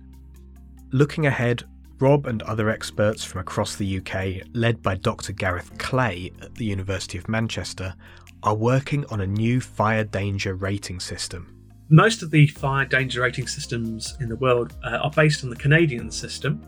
Looking 0.93 1.27
ahead, 1.27 1.65
Rob 1.99 2.27
and 2.27 2.43
other 2.43 2.69
experts 2.69 3.25
from 3.25 3.41
across 3.41 3.77
the 3.77 3.99
UK, 3.99 4.47
led 4.55 4.83
by 4.83 4.97
Dr. 4.97 5.33
Gareth 5.33 5.77
Clay 5.79 6.33
at 6.41 6.55
the 6.55 6.65
University 6.65 7.19
of 7.19 7.29
Manchester, 7.29 7.95
are 8.43 8.55
working 8.55 9.05
on 9.07 9.21
a 9.21 9.27
new 9.27 9.61
fire 9.61 10.05
danger 10.05 10.55
rating 10.55 11.01
system. 11.01 11.49
Most 11.89 12.23
of 12.23 12.31
the 12.31 12.47
fire 12.49 12.87
danger 12.87 13.21
rating 13.21 13.47
systems 13.47 14.17
in 14.21 14.29
the 14.29 14.37
world 14.37 14.75
uh, 14.85 14.97
are 14.97 15.11
based 15.11 15.45
on 15.45 15.51
the 15.51 15.57
Canadian 15.57 16.11
system, 16.11 16.65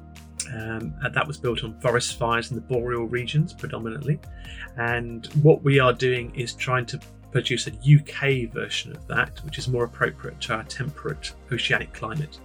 um, 0.53 0.95
and 1.03 1.15
that 1.15 1.27
was 1.27 1.39
built 1.39 1.65
on 1.65 1.79
forest 1.81 2.19
fires 2.19 2.51
in 2.51 2.57
the 2.57 2.63
boreal 2.63 3.05
regions 3.05 3.53
predominantly. 3.53 4.19
And 4.77 5.27
what 5.43 5.63
we 5.63 5.79
are 5.79 5.93
doing 5.93 6.35
is 6.35 6.55
trying 6.55 6.87
to 6.87 7.01
produce 7.31 7.67
a 7.67 7.73
UK 7.73 8.53
version 8.53 8.93
of 8.93 9.07
that, 9.09 9.41
which 9.45 9.59
is 9.59 9.69
more 9.69 9.85
appropriate 9.85 10.41
to 10.43 10.55
our 10.55 10.65
temperate 10.65 11.33
oceanic 11.51 11.93
climate. 11.93 12.39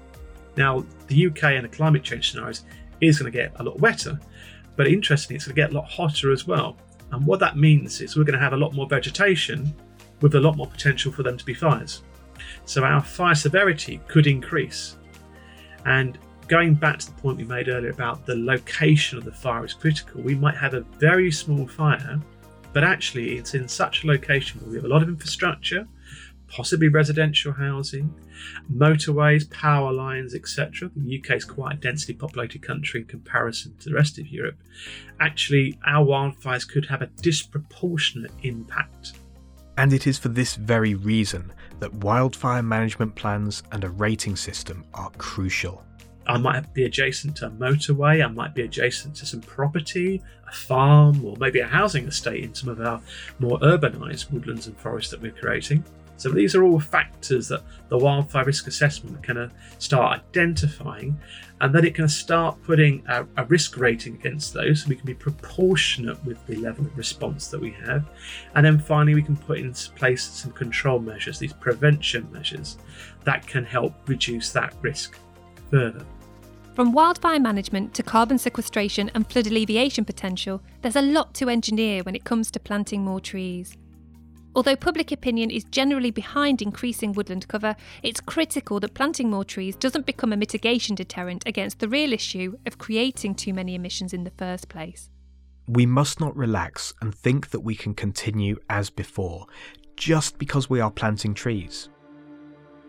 Now, 0.57 0.83
the 1.07 1.27
UK 1.27 1.43
and 1.43 1.65
the 1.65 1.69
climate 1.69 2.03
change 2.03 2.31
scenarios 2.31 2.63
is 3.01 3.19
going 3.19 3.31
to 3.31 3.37
get 3.37 3.51
a 3.57 3.63
lot 3.63 3.79
wetter, 3.79 4.19
but 4.75 4.87
interestingly, 4.87 5.35
it's 5.35 5.45
going 5.45 5.55
to 5.55 5.61
get 5.61 5.71
a 5.71 5.75
lot 5.75 5.89
hotter 5.89 6.31
as 6.31 6.47
well. 6.47 6.77
And 7.11 7.25
what 7.25 7.39
that 7.39 7.57
means 7.57 8.01
is 8.01 8.15
we're 8.15 8.23
going 8.23 8.37
to 8.37 8.43
have 8.43 8.53
a 8.53 8.57
lot 8.57 8.73
more 8.73 8.87
vegetation 8.87 9.73
with 10.21 10.35
a 10.35 10.39
lot 10.39 10.57
more 10.57 10.67
potential 10.67 11.11
for 11.11 11.23
them 11.23 11.37
to 11.37 11.45
be 11.45 11.53
fires. 11.53 12.03
So 12.65 12.83
our 12.83 13.01
fire 13.01 13.35
severity 13.35 14.01
could 14.07 14.27
increase. 14.27 14.97
And 15.85 16.17
going 16.49 16.73
back 16.73 16.97
to 16.97 17.05
the 17.05 17.21
point 17.21 17.37
we 17.37 17.45
made 17.45 17.69
earlier 17.69 17.91
about 17.91 18.25
the 18.25 18.35
location 18.35 19.17
of 19.17 19.23
the 19.23 19.31
fire 19.31 19.63
is 19.63 19.73
critical, 19.73 20.19
we 20.21 20.35
might 20.35 20.57
have 20.57 20.73
a 20.73 20.81
very 20.97 21.31
small 21.31 21.67
fire, 21.67 22.19
but 22.73 22.83
actually 22.83 23.37
it's 23.37 23.53
in 23.53 23.67
such 23.67 24.03
a 24.03 24.07
location 24.07 24.59
where 24.59 24.69
we 24.71 24.75
have 24.75 24.85
a 24.85 24.87
lot 24.89 25.03
of 25.03 25.09
infrastructure, 25.09 25.87
possibly 26.47 26.87
residential 26.87 27.53
housing, 27.53 28.11
motorways, 28.73 29.49
power 29.51 29.93
lines, 29.93 30.33
etc. 30.33 30.89
The 30.95 31.19
UK 31.19 31.37
is 31.37 31.45
quite 31.45 31.75
a 31.75 31.77
densely 31.77 32.15
populated 32.15 32.63
country 32.63 33.01
in 33.01 33.05
comparison 33.05 33.75
to 33.77 33.89
the 33.89 33.95
rest 33.95 34.17
of 34.17 34.27
Europe. 34.27 34.57
Actually, 35.19 35.77
our 35.85 36.03
wildfires 36.03 36.67
could 36.67 36.87
have 36.87 37.03
a 37.03 37.07
disproportionate 37.21 38.31
impact. 38.41 39.13
And 39.77 39.93
it 39.93 40.07
is 40.07 40.17
for 40.17 40.29
this 40.29 40.55
very 40.55 40.95
reason 40.95 41.53
that 41.79 41.93
wildfire 41.93 42.63
management 42.63 43.13
plans 43.13 43.61
and 43.71 43.83
a 43.83 43.89
rating 43.89 44.35
system 44.35 44.83
are 44.95 45.11
crucial. 45.11 45.85
I 46.29 46.37
might 46.37 46.71
be 46.75 46.83
adjacent 46.83 47.37
to 47.37 47.47
a 47.47 47.49
motorway, 47.49 48.23
I 48.23 48.27
might 48.27 48.53
be 48.53 48.61
adjacent 48.61 49.15
to 49.15 49.25
some 49.25 49.41
property, 49.41 50.21
a 50.47 50.51
farm, 50.51 51.25
or 51.25 51.35
maybe 51.39 51.59
a 51.59 51.65
housing 51.65 52.07
estate 52.07 52.43
in 52.43 52.53
some 52.53 52.69
of 52.69 52.79
our 52.79 53.01
more 53.39 53.57
urbanised 53.61 54.31
woodlands 54.31 54.67
and 54.67 54.77
forests 54.77 55.09
that 55.09 55.21
we're 55.21 55.31
creating. 55.31 55.83
So 56.17 56.29
these 56.29 56.53
are 56.53 56.63
all 56.63 56.79
factors 56.79 57.47
that 57.47 57.63
the 57.87 57.97
wildfire 57.97 58.45
risk 58.45 58.67
assessment 58.67 59.23
can 59.23 59.37
uh, 59.37 59.49
start 59.79 60.19
identifying, 60.19 61.19
and 61.61 61.73
then 61.73 61.83
it 61.83 61.95
can 61.95 62.07
start 62.07 62.61
putting 62.61 63.03
a, 63.07 63.25
a, 63.37 63.45
risk 63.45 63.77
rating 63.77 64.13
against 64.13 64.53
those, 64.53 64.83
so 64.83 64.89
we 64.89 64.97
can 64.97 65.07
be 65.07 65.15
proportionate 65.15 66.23
with 66.25 66.45
the 66.45 66.57
level 66.57 66.85
of 66.85 66.95
response 66.95 67.47
that 67.47 67.59
we 67.59 67.71
have, 67.71 68.07
and 68.53 68.63
then 68.63 68.77
finally 68.77 69.15
we 69.15 69.23
can 69.23 69.37
put 69.37 69.57
in 69.57 69.73
place 69.95 70.23
some 70.23 70.51
control 70.51 70.99
measures, 70.99 71.39
these 71.39 71.53
prevention 71.53 72.31
measures, 72.31 72.77
that 73.23 73.47
can 73.47 73.65
help 73.65 73.95
reduce 74.07 74.51
that 74.51 74.75
risk 74.83 75.17
further. 75.71 76.05
From 76.79 76.93
wildfire 76.93 77.41
management 77.41 77.93
to 77.95 78.03
carbon 78.03 78.37
sequestration 78.37 79.11
and 79.13 79.29
flood 79.29 79.47
alleviation 79.47 80.05
potential, 80.05 80.61
there's 80.81 80.95
a 80.95 81.01
lot 81.01 81.33
to 81.33 81.49
engineer 81.49 82.03
when 82.03 82.15
it 82.15 82.23
comes 82.23 82.49
to 82.51 82.59
planting 82.61 83.03
more 83.03 83.19
trees. 83.19 83.75
Although 84.55 84.77
public 84.77 85.11
opinion 85.11 85.51
is 85.51 85.65
generally 85.65 86.09
behind 86.09 86.61
increasing 86.61 87.11
woodland 87.11 87.49
cover, 87.49 87.75
it's 88.01 88.21
critical 88.21 88.79
that 88.79 88.93
planting 88.93 89.29
more 89.29 89.43
trees 89.43 89.75
doesn't 89.75 90.05
become 90.05 90.31
a 90.31 90.37
mitigation 90.37 90.95
deterrent 90.95 91.43
against 91.45 91.79
the 91.79 91.89
real 91.89 92.13
issue 92.13 92.57
of 92.65 92.77
creating 92.77 93.35
too 93.35 93.53
many 93.53 93.75
emissions 93.75 94.13
in 94.13 94.23
the 94.23 94.31
first 94.37 94.69
place. 94.69 95.09
We 95.67 95.85
must 95.85 96.21
not 96.21 96.33
relax 96.33 96.93
and 97.01 97.13
think 97.13 97.49
that 97.49 97.59
we 97.59 97.75
can 97.75 97.93
continue 97.93 98.55
as 98.69 98.89
before 98.89 99.47
just 99.97 100.37
because 100.37 100.69
we 100.69 100.79
are 100.79 100.91
planting 100.91 101.33
trees 101.33 101.89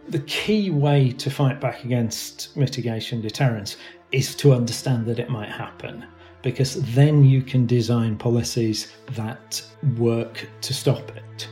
the 0.08 0.20
key 0.20 0.70
way 0.70 1.12
to 1.12 1.30
fight 1.30 1.60
back 1.60 1.84
against 1.84 2.56
mitigation 2.56 3.20
deterrence 3.20 3.76
is 4.12 4.34
to 4.36 4.52
understand 4.52 5.06
that 5.06 5.18
it 5.18 5.30
might 5.30 5.48
happen 5.48 6.04
because 6.42 6.82
then 6.94 7.22
you 7.22 7.42
can 7.42 7.66
design 7.66 8.16
policies 8.16 8.92
that 9.12 9.62
work 9.98 10.48
to 10.62 10.74
stop 10.74 11.14
it. 11.16 11.48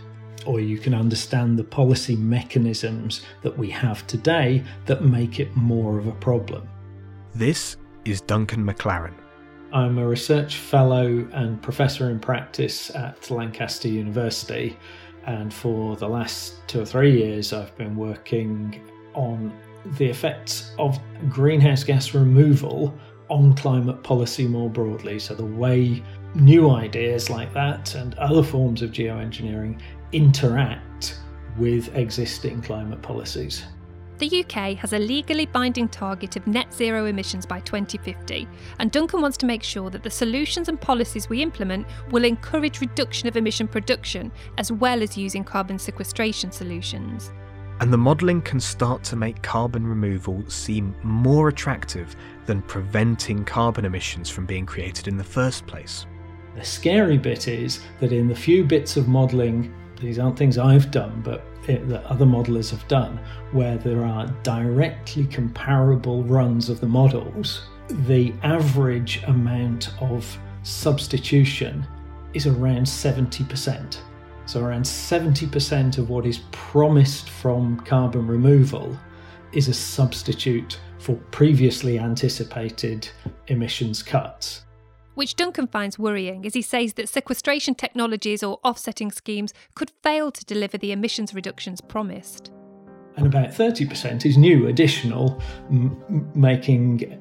Or 0.46 0.60
you 0.60 0.78
can 0.78 0.94
understand 0.94 1.58
the 1.58 1.64
policy 1.64 2.16
mechanisms 2.16 3.22
that 3.42 3.56
we 3.56 3.68
have 3.70 4.06
today 4.06 4.64
that 4.86 5.04
make 5.04 5.40
it 5.40 5.54
more 5.54 5.98
of 5.98 6.06
a 6.06 6.12
problem. 6.12 6.66
This 7.34 7.76
is 8.04 8.22
Duncan 8.22 8.64
McLaren. 8.64 9.14
I'm 9.72 9.98
a 9.98 10.06
research 10.06 10.56
fellow 10.56 11.28
and 11.32 11.60
professor 11.60 12.08
in 12.08 12.18
practice 12.18 12.88
at 12.94 13.30
Lancaster 13.30 13.88
University, 13.88 14.78
and 15.28 15.52
for 15.52 15.94
the 15.94 16.08
last 16.08 16.66
two 16.68 16.80
or 16.80 16.86
three 16.86 17.14
years, 17.14 17.52
I've 17.52 17.76
been 17.76 17.96
working 17.96 18.80
on 19.12 19.52
the 19.98 20.06
effects 20.06 20.72
of 20.78 20.98
greenhouse 21.28 21.84
gas 21.84 22.14
removal 22.14 22.94
on 23.28 23.54
climate 23.54 24.02
policy 24.02 24.48
more 24.48 24.70
broadly. 24.70 25.18
So, 25.18 25.34
the 25.34 25.44
way 25.44 26.02
new 26.34 26.70
ideas 26.70 27.28
like 27.28 27.52
that 27.52 27.94
and 27.94 28.14
other 28.14 28.42
forms 28.42 28.80
of 28.80 28.90
geoengineering 28.90 29.78
interact 30.12 31.20
with 31.58 31.94
existing 31.94 32.62
climate 32.62 33.02
policies. 33.02 33.64
The 34.18 34.44
UK 34.44 34.76
has 34.78 34.92
a 34.94 34.98
legally 34.98 35.46
binding 35.46 35.88
target 35.88 36.34
of 36.34 36.46
net 36.48 36.74
zero 36.74 37.04
emissions 37.04 37.46
by 37.46 37.60
2050, 37.60 38.48
and 38.80 38.90
Duncan 38.90 39.22
wants 39.22 39.36
to 39.38 39.46
make 39.46 39.62
sure 39.62 39.90
that 39.90 40.02
the 40.02 40.10
solutions 40.10 40.68
and 40.68 40.80
policies 40.80 41.28
we 41.28 41.40
implement 41.40 41.86
will 42.10 42.24
encourage 42.24 42.80
reduction 42.80 43.28
of 43.28 43.36
emission 43.36 43.68
production 43.68 44.32
as 44.56 44.72
well 44.72 45.04
as 45.04 45.16
using 45.16 45.44
carbon 45.44 45.78
sequestration 45.78 46.50
solutions. 46.50 47.30
And 47.80 47.92
the 47.92 47.96
modelling 47.96 48.42
can 48.42 48.58
start 48.58 49.04
to 49.04 49.14
make 49.14 49.40
carbon 49.40 49.86
removal 49.86 50.42
seem 50.48 50.96
more 51.04 51.46
attractive 51.46 52.16
than 52.44 52.62
preventing 52.62 53.44
carbon 53.44 53.84
emissions 53.84 54.28
from 54.28 54.46
being 54.46 54.66
created 54.66 55.06
in 55.06 55.16
the 55.16 55.22
first 55.22 55.64
place. 55.68 56.06
The 56.56 56.64
scary 56.64 57.18
bit 57.18 57.46
is 57.46 57.82
that 58.00 58.10
in 58.10 58.26
the 58.26 58.34
few 58.34 58.64
bits 58.64 58.96
of 58.96 59.06
modelling, 59.06 59.72
these 60.00 60.18
aren't 60.18 60.38
things 60.38 60.58
I've 60.58 60.90
done, 60.90 61.20
but 61.24 61.44
that 61.66 62.04
other 62.06 62.24
modelers 62.24 62.70
have 62.70 62.86
done, 62.88 63.18
where 63.52 63.76
there 63.76 64.04
are 64.04 64.26
directly 64.42 65.26
comparable 65.26 66.22
runs 66.24 66.70
of 66.70 66.80
the 66.80 66.86
models, 66.86 67.62
the 68.06 68.32
average 68.42 69.22
amount 69.24 69.90
of 70.00 70.38
substitution 70.62 71.86
is 72.32 72.46
around 72.46 72.84
70%. 72.84 73.98
So, 74.46 74.64
around 74.64 74.82
70% 74.82 75.98
of 75.98 76.08
what 76.08 76.24
is 76.24 76.40
promised 76.52 77.28
from 77.28 77.80
carbon 77.80 78.26
removal 78.26 78.96
is 79.52 79.68
a 79.68 79.74
substitute 79.74 80.80
for 80.98 81.16
previously 81.30 81.98
anticipated 81.98 83.08
emissions 83.48 84.02
cuts 84.02 84.62
which 85.18 85.34
Duncan 85.34 85.66
finds 85.66 85.98
worrying 85.98 86.46
as 86.46 86.54
he 86.54 86.62
says 86.62 86.92
that 86.92 87.08
sequestration 87.08 87.74
technologies 87.74 88.40
or 88.44 88.60
offsetting 88.62 89.10
schemes 89.10 89.52
could 89.74 89.90
fail 90.00 90.30
to 90.30 90.44
deliver 90.44 90.78
the 90.78 90.92
emissions 90.92 91.34
reductions 91.34 91.80
promised. 91.80 92.52
And 93.16 93.26
about 93.26 93.48
30% 93.48 94.24
is 94.24 94.38
new, 94.38 94.68
additional, 94.68 95.42
m- 95.70 96.30
making 96.36 97.18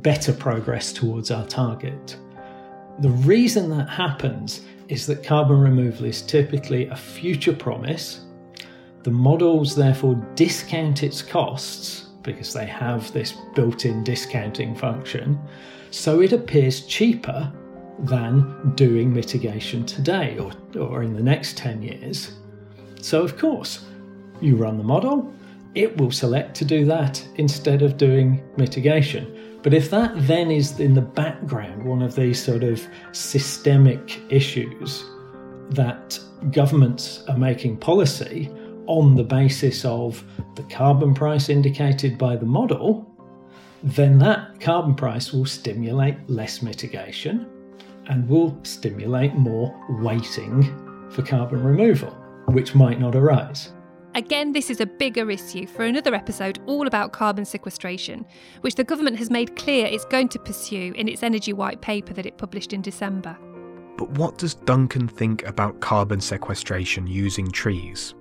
better 0.00 0.32
progress 0.32 0.94
towards 0.94 1.30
our 1.30 1.44
target. 1.44 2.16
The 3.00 3.10
reason 3.10 3.68
that 3.76 3.90
happens 3.90 4.62
is 4.88 5.06
that 5.06 5.22
carbon 5.22 5.60
removal 5.60 6.06
is 6.06 6.22
typically 6.22 6.86
a 6.86 6.96
future 6.96 7.52
promise. 7.52 8.24
The 9.02 9.10
models 9.10 9.76
therefore 9.76 10.14
discount 10.36 11.02
its 11.02 11.20
costs 11.20 12.06
because 12.22 12.54
they 12.54 12.64
have 12.64 13.12
this 13.12 13.34
built 13.54 13.84
in 13.84 14.02
discounting 14.04 14.74
function 14.74 15.38
so 15.96 16.20
it 16.20 16.32
appears 16.32 16.82
cheaper 16.82 17.50
than 18.00 18.74
doing 18.74 19.12
mitigation 19.12 19.86
today 19.86 20.38
or, 20.38 20.52
or 20.78 21.02
in 21.02 21.14
the 21.14 21.22
next 21.22 21.56
10 21.56 21.82
years. 21.82 22.32
So, 23.00 23.22
of 23.22 23.38
course, 23.38 23.86
you 24.40 24.56
run 24.56 24.76
the 24.76 24.84
model, 24.84 25.32
it 25.74 25.96
will 25.96 26.10
select 26.10 26.54
to 26.56 26.66
do 26.66 26.84
that 26.84 27.26
instead 27.36 27.80
of 27.80 27.96
doing 27.96 28.42
mitigation. 28.58 29.58
But 29.62 29.72
if 29.72 29.90
that 29.90 30.12
then 30.26 30.50
is 30.50 30.78
in 30.78 30.92
the 30.92 31.00
background, 31.00 31.82
one 31.82 32.02
of 32.02 32.14
these 32.14 32.42
sort 32.42 32.62
of 32.62 32.86
systemic 33.12 34.20
issues 34.30 35.02
that 35.70 36.18
governments 36.50 37.24
are 37.28 37.38
making 37.38 37.78
policy 37.78 38.50
on 38.86 39.14
the 39.14 39.24
basis 39.24 39.84
of 39.86 40.22
the 40.56 40.62
carbon 40.64 41.14
price 41.14 41.48
indicated 41.48 42.18
by 42.18 42.36
the 42.36 42.46
model, 42.46 43.15
then 43.86 44.18
that 44.18 44.58
carbon 44.58 44.96
price 44.96 45.32
will 45.32 45.46
stimulate 45.46 46.16
less 46.28 46.60
mitigation 46.60 47.48
and 48.08 48.28
will 48.28 48.58
stimulate 48.64 49.34
more 49.34 49.72
waiting 50.00 51.08
for 51.08 51.22
carbon 51.22 51.62
removal, 51.62 52.10
which 52.46 52.74
might 52.74 52.98
not 52.98 53.14
arise. 53.14 53.72
Again, 54.16 54.52
this 54.52 54.70
is 54.70 54.80
a 54.80 54.86
bigger 54.86 55.30
issue 55.30 55.68
for 55.68 55.84
another 55.84 56.16
episode 56.16 56.58
all 56.66 56.88
about 56.88 57.12
carbon 57.12 57.44
sequestration, 57.44 58.26
which 58.62 58.74
the 58.74 58.82
government 58.82 59.18
has 59.18 59.30
made 59.30 59.54
clear 59.54 59.86
it's 59.86 60.04
going 60.06 60.30
to 60.30 60.38
pursue 60.40 60.92
in 60.96 61.08
its 61.08 61.22
energy 61.22 61.52
white 61.52 61.80
paper 61.80 62.12
that 62.14 62.26
it 62.26 62.38
published 62.38 62.72
in 62.72 62.82
December. 62.82 63.38
But 63.96 64.10
what 64.10 64.36
does 64.36 64.54
Duncan 64.54 65.06
think 65.06 65.46
about 65.46 65.78
carbon 65.78 66.20
sequestration 66.20 67.06
using 67.06 67.52
trees? 67.52 68.15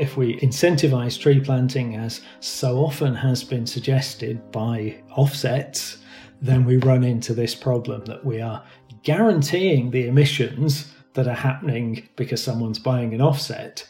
If 0.00 0.16
we 0.16 0.38
incentivize 0.40 1.20
tree 1.20 1.40
planting, 1.40 1.94
as 1.94 2.22
so 2.40 2.78
often 2.78 3.14
has 3.14 3.44
been 3.44 3.66
suggested 3.66 4.50
by 4.50 4.96
offsets, 5.14 5.98
then 6.40 6.64
we 6.64 6.78
run 6.78 7.04
into 7.04 7.34
this 7.34 7.54
problem 7.54 8.06
that 8.06 8.24
we 8.24 8.40
are 8.40 8.64
guaranteeing 9.02 9.90
the 9.90 10.06
emissions 10.06 10.90
that 11.12 11.28
are 11.28 11.34
happening 11.34 12.08
because 12.16 12.42
someone's 12.42 12.78
buying 12.78 13.12
an 13.12 13.20
offset 13.20 13.86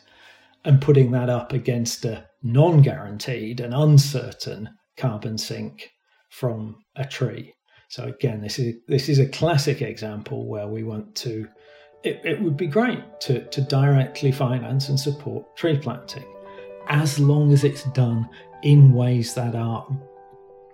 and 0.64 0.82
putting 0.82 1.12
that 1.12 1.30
up 1.30 1.52
against 1.52 2.04
a 2.04 2.26
non 2.42 2.82
guaranteed 2.82 3.60
and 3.60 3.72
uncertain 3.72 4.68
carbon 4.96 5.38
sink 5.38 5.90
from 6.28 6.76
a 6.96 7.04
tree. 7.04 7.54
So 7.88 8.04
again, 8.04 8.40
this 8.40 8.58
is 8.58 8.74
this 8.88 9.08
is 9.08 9.20
a 9.20 9.28
classic 9.28 9.80
example 9.80 10.48
where 10.48 10.66
we 10.66 10.82
want 10.82 11.14
to 11.16 11.46
it, 12.02 12.20
it 12.24 12.40
would 12.40 12.56
be 12.56 12.66
great 12.66 13.02
to, 13.20 13.44
to 13.46 13.60
directly 13.60 14.32
finance 14.32 14.88
and 14.88 14.98
support 14.98 15.54
tree 15.56 15.78
planting 15.78 16.24
as 16.88 17.20
long 17.20 17.52
as 17.52 17.64
it's 17.64 17.84
done 17.84 18.28
in 18.62 18.92
ways 18.92 19.34
that 19.34 19.54
are 19.54 19.86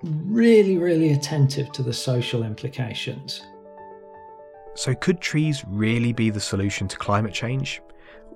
really, 0.02 0.78
really 0.78 1.12
attentive 1.12 1.70
to 1.72 1.82
the 1.82 1.92
social 1.92 2.42
implications. 2.42 3.42
So, 4.74 4.94
could 4.94 5.20
trees 5.20 5.64
really 5.66 6.12
be 6.12 6.30
the 6.30 6.40
solution 6.40 6.88
to 6.88 6.98
climate 6.98 7.32
change? 7.32 7.80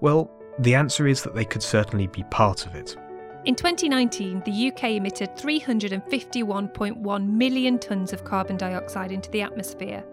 Well, 0.00 0.30
the 0.58 0.74
answer 0.74 1.06
is 1.06 1.22
that 1.22 1.34
they 1.34 1.44
could 1.44 1.62
certainly 1.62 2.06
be 2.06 2.22
part 2.24 2.66
of 2.66 2.74
it. 2.74 2.96
In 3.44 3.54
2019, 3.54 4.42
the 4.44 4.70
UK 4.70 4.84
emitted 4.96 5.34
351.1 5.36 7.26
million 7.26 7.78
tonnes 7.78 8.12
of 8.12 8.24
carbon 8.24 8.58
dioxide 8.58 9.12
into 9.12 9.30
the 9.30 9.40
atmosphere, 9.40 10.04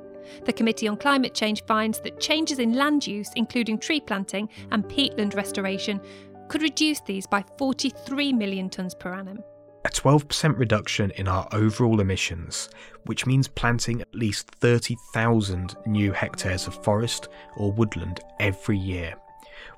the 0.45 0.53
Committee 0.53 0.87
on 0.87 0.97
Climate 0.97 1.33
Change 1.33 1.63
finds 1.65 1.99
that 2.01 2.19
changes 2.19 2.59
in 2.59 2.73
land 2.73 3.05
use, 3.05 3.29
including 3.35 3.77
tree 3.77 3.99
planting 3.99 4.49
and 4.71 4.83
peatland 4.85 5.35
restoration, 5.35 5.99
could 6.47 6.61
reduce 6.61 7.01
these 7.01 7.27
by 7.27 7.43
43 7.57 8.33
million 8.33 8.69
tonnes 8.69 8.97
per 8.97 9.13
annum. 9.13 9.43
A 9.85 9.89
12% 9.89 10.57
reduction 10.57 11.11
in 11.11 11.27
our 11.27 11.47
overall 11.53 12.01
emissions, 12.01 12.69
which 13.05 13.25
means 13.25 13.47
planting 13.47 14.01
at 14.01 14.13
least 14.13 14.49
30,000 14.55 15.75
new 15.85 16.11
hectares 16.11 16.67
of 16.67 16.83
forest 16.83 17.29
or 17.55 17.71
woodland 17.71 18.19
every 18.39 18.77
year, 18.77 19.15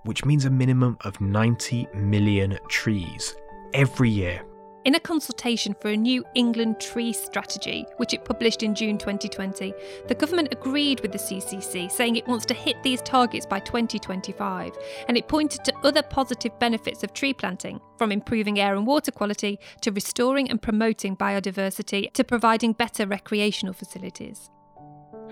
which 0.04 0.26
means 0.26 0.46
a 0.46 0.50
minimum 0.50 0.98
of 1.02 1.22
90 1.22 1.88
million 1.94 2.58
trees 2.70 3.36
every 3.74 4.10
year. 4.10 4.42
In 4.90 4.96
a 4.96 5.00
consultation 5.00 5.76
for 5.76 5.90
a 5.90 5.96
new 5.96 6.26
England 6.34 6.80
tree 6.80 7.14
strategy, 7.14 7.86
which 7.98 8.16
it 8.16 8.26
published 8.26 8.64
in 8.64 8.74
June 8.74 8.98
2020, 8.98 9.72
the 10.08 10.16
government 10.16 10.48
agreed 10.52 11.00
with 11.02 11.12
the 11.12 11.20
CCC, 11.20 11.92
saying 11.92 12.16
it 12.16 12.28
wants 12.28 12.44
to 12.48 12.56
hit 12.56 12.82
these 12.82 13.00
targets 13.04 13.46
by 13.46 13.60
2025, 13.60 14.72
and 15.08 15.16
it 15.16 15.28
pointed 15.28 15.64
to 15.64 15.78
other 15.84 16.02
positive 16.02 16.58
benefits 16.58 17.04
of 17.04 17.14
tree 17.14 17.36
planting, 17.36 17.80
from 18.00 18.12
improving 18.12 18.60
air 18.60 18.74
and 18.74 18.88
water 18.88 19.12
quality 19.12 19.60
to 19.82 19.92
restoring 19.92 20.50
and 20.50 20.60
promoting 20.60 21.16
biodiversity 21.16 22.12
to 22.14 22.24
providing 22.24 22.74
better 22.74 23.06
recreational 23.06 23.76
facilities. 23.76 24.50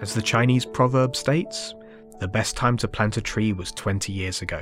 As 0.02 0.14
the 0.14 0.22
Chinese 0.22 0.68
proverb 0.68 1.16
states, 1.16 1.74
the 2.20 2.28
best 2.28 2.56
time 2.56 2.78
to 2.78 2.88
plant 2.88 3.18
a 3.18 3.22
tree 3.22 3.54
was 3.54 3.72
20 3.72 4.14
years 4.14 4.44
ago. 4.44 4.62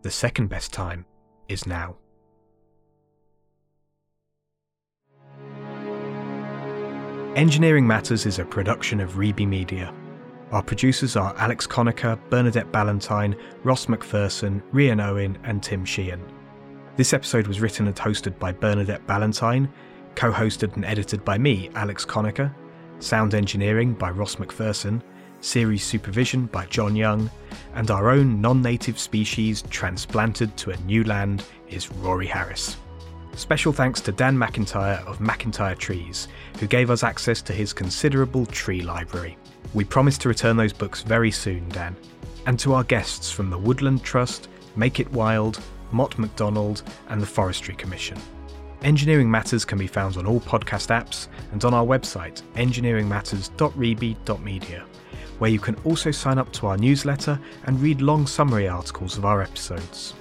The 0.00 0.10
second 0.10 0.46
best 0.46 0.72
time 0.72 1.04
is 1.46 1.66
now. 1.66 1.98
Engineering 7.36 7.86
Matters 7.86 8.26
is 8.26 8.40
a 8.40 8.44
production 8.44 8.98
of 8.98 9.12
Reby 9.12 9.46
Media. 9.46 9.94
Our 10.50 10.64
producers 10.64 11.14
are 11.14 11.32
Alex 11.38 11.64
Conacher, 11.64 12.18
Bernadette 12.28 12.72
Ballantyne, 12.72 13.36
Ross 13.62 13.86
McPherson, 13.86 14.60
Rian 14.72 15.00
Owen, 15.00 15.38
and 15.44 15.62
Tim 15.62 15.84
Sheehan. 15.84 16.20
This 16.96 17.12
episode 17.12 17.46
was 17.46 17.60
written 17.60 17.86
and 17.86 17.94
hosted 17.94 18.36
by 18.40 18.50
Bernadette 18.50 19.06
Ballantyne, 19.06 19.72
co 20.16 20.32
hosted 20.32 20.74
and 20.74 20.84
edited 20.84 21.24
by 21.24 21.38
me, 21.38 21.70
Alex 21.76 22.04
Conacher, 22.04 22.52
sound 22.98 23.32
engineering 23.32 23.94
by 23.94 24.10
Ross 24.10 24.34
McPherson, 24.34 25.00
series 25.40 25.84
supervision 25.84 26.46
by 26.46 26.66
John 26.66 26.96
Young, 26.96 27.30
and 27.74 27.92
our 27.92 28.10
own 28.10 28.40
non 28.40 28.60
native 28.60 28.98
species 28.98 29.62
transplanted 29.70 30.56
to 30.56 30.72
a 30.72 30.76
new 30.78 31.04
land 31.04 31.44
is 31.68 31.92
Rory 31.92 32.26
Harris. 32.26 32.76
Special 33.40 33.72
thanks 33.72 34.00
to 34.02 34.12
Dan 34.12 34.36
McIntyre 34.36 35.02
of 35.06 35.18
McIntyre 35.18 35.78
Trees, 35.78 36.28
who 36.58 36.66
gave 36.66 36.90
us 36.90 37.02
access 37.02 37.40
to 37.40 37.54
his 37.54 37.72
considerable 37.72 38.44
tree 38.44 38.82
library. 38.82 39.38
We 39.72 39.84
promise 39.84 40.18
to 40.18 40.28
return 40.28 40.58
those 40.58 40.74
books 40.74 41.00
very 41.00 41.30
soon, 41.30 41.66
Dan. 41.70 41.96
And 42.44 42.58
to 42.58 42.74
our 42.74 42.84
guests 42.84 43.30
from 43.30 43.48
the 43.48 43.56
Woodland 43.56 44.04
Trust, 44.04 44.50
Make 44.76 45.00
It 45.00 45.10
Wild, 45.12 45.58
Mott 45.90 46.18
MacDonald, 46.18 46.82
and 47.08 47.22
the 47.22 47.26
Forestry 47.26 47.74
Commission. 47.74 48.18
Engineering 48.82 49.30
Matters 49.30 49.64
can 49.64 49.78
be 49.78 49.86
found 49.86 50.18
on 50.18 50.26
all 50.26 50.40
podcast 50.40 50.88
apps 50.88 51.28
and 51.52 51.64
on 51.64 51.72
our 51.72 51.86
website, 51.86 52.42
engineeringmatters.reby.media, 52.56 54.84
where 55.38 55.50
you 55.50 55.58
can 55.58 55.76
also 55.84 56.10
sign 56.10 56.36
up 56.36 56.52
to 56.52 56.66
our 56.66 56.76
newsletter 56.76 57.40
and 57.64 57.80
read 57.80 58.02
long 58.02 58.26
summary 58.26 58.68
articles 58.68 59.16
of 59.16 59.24
our 59.24 59.40
episodes. 59.40 60.12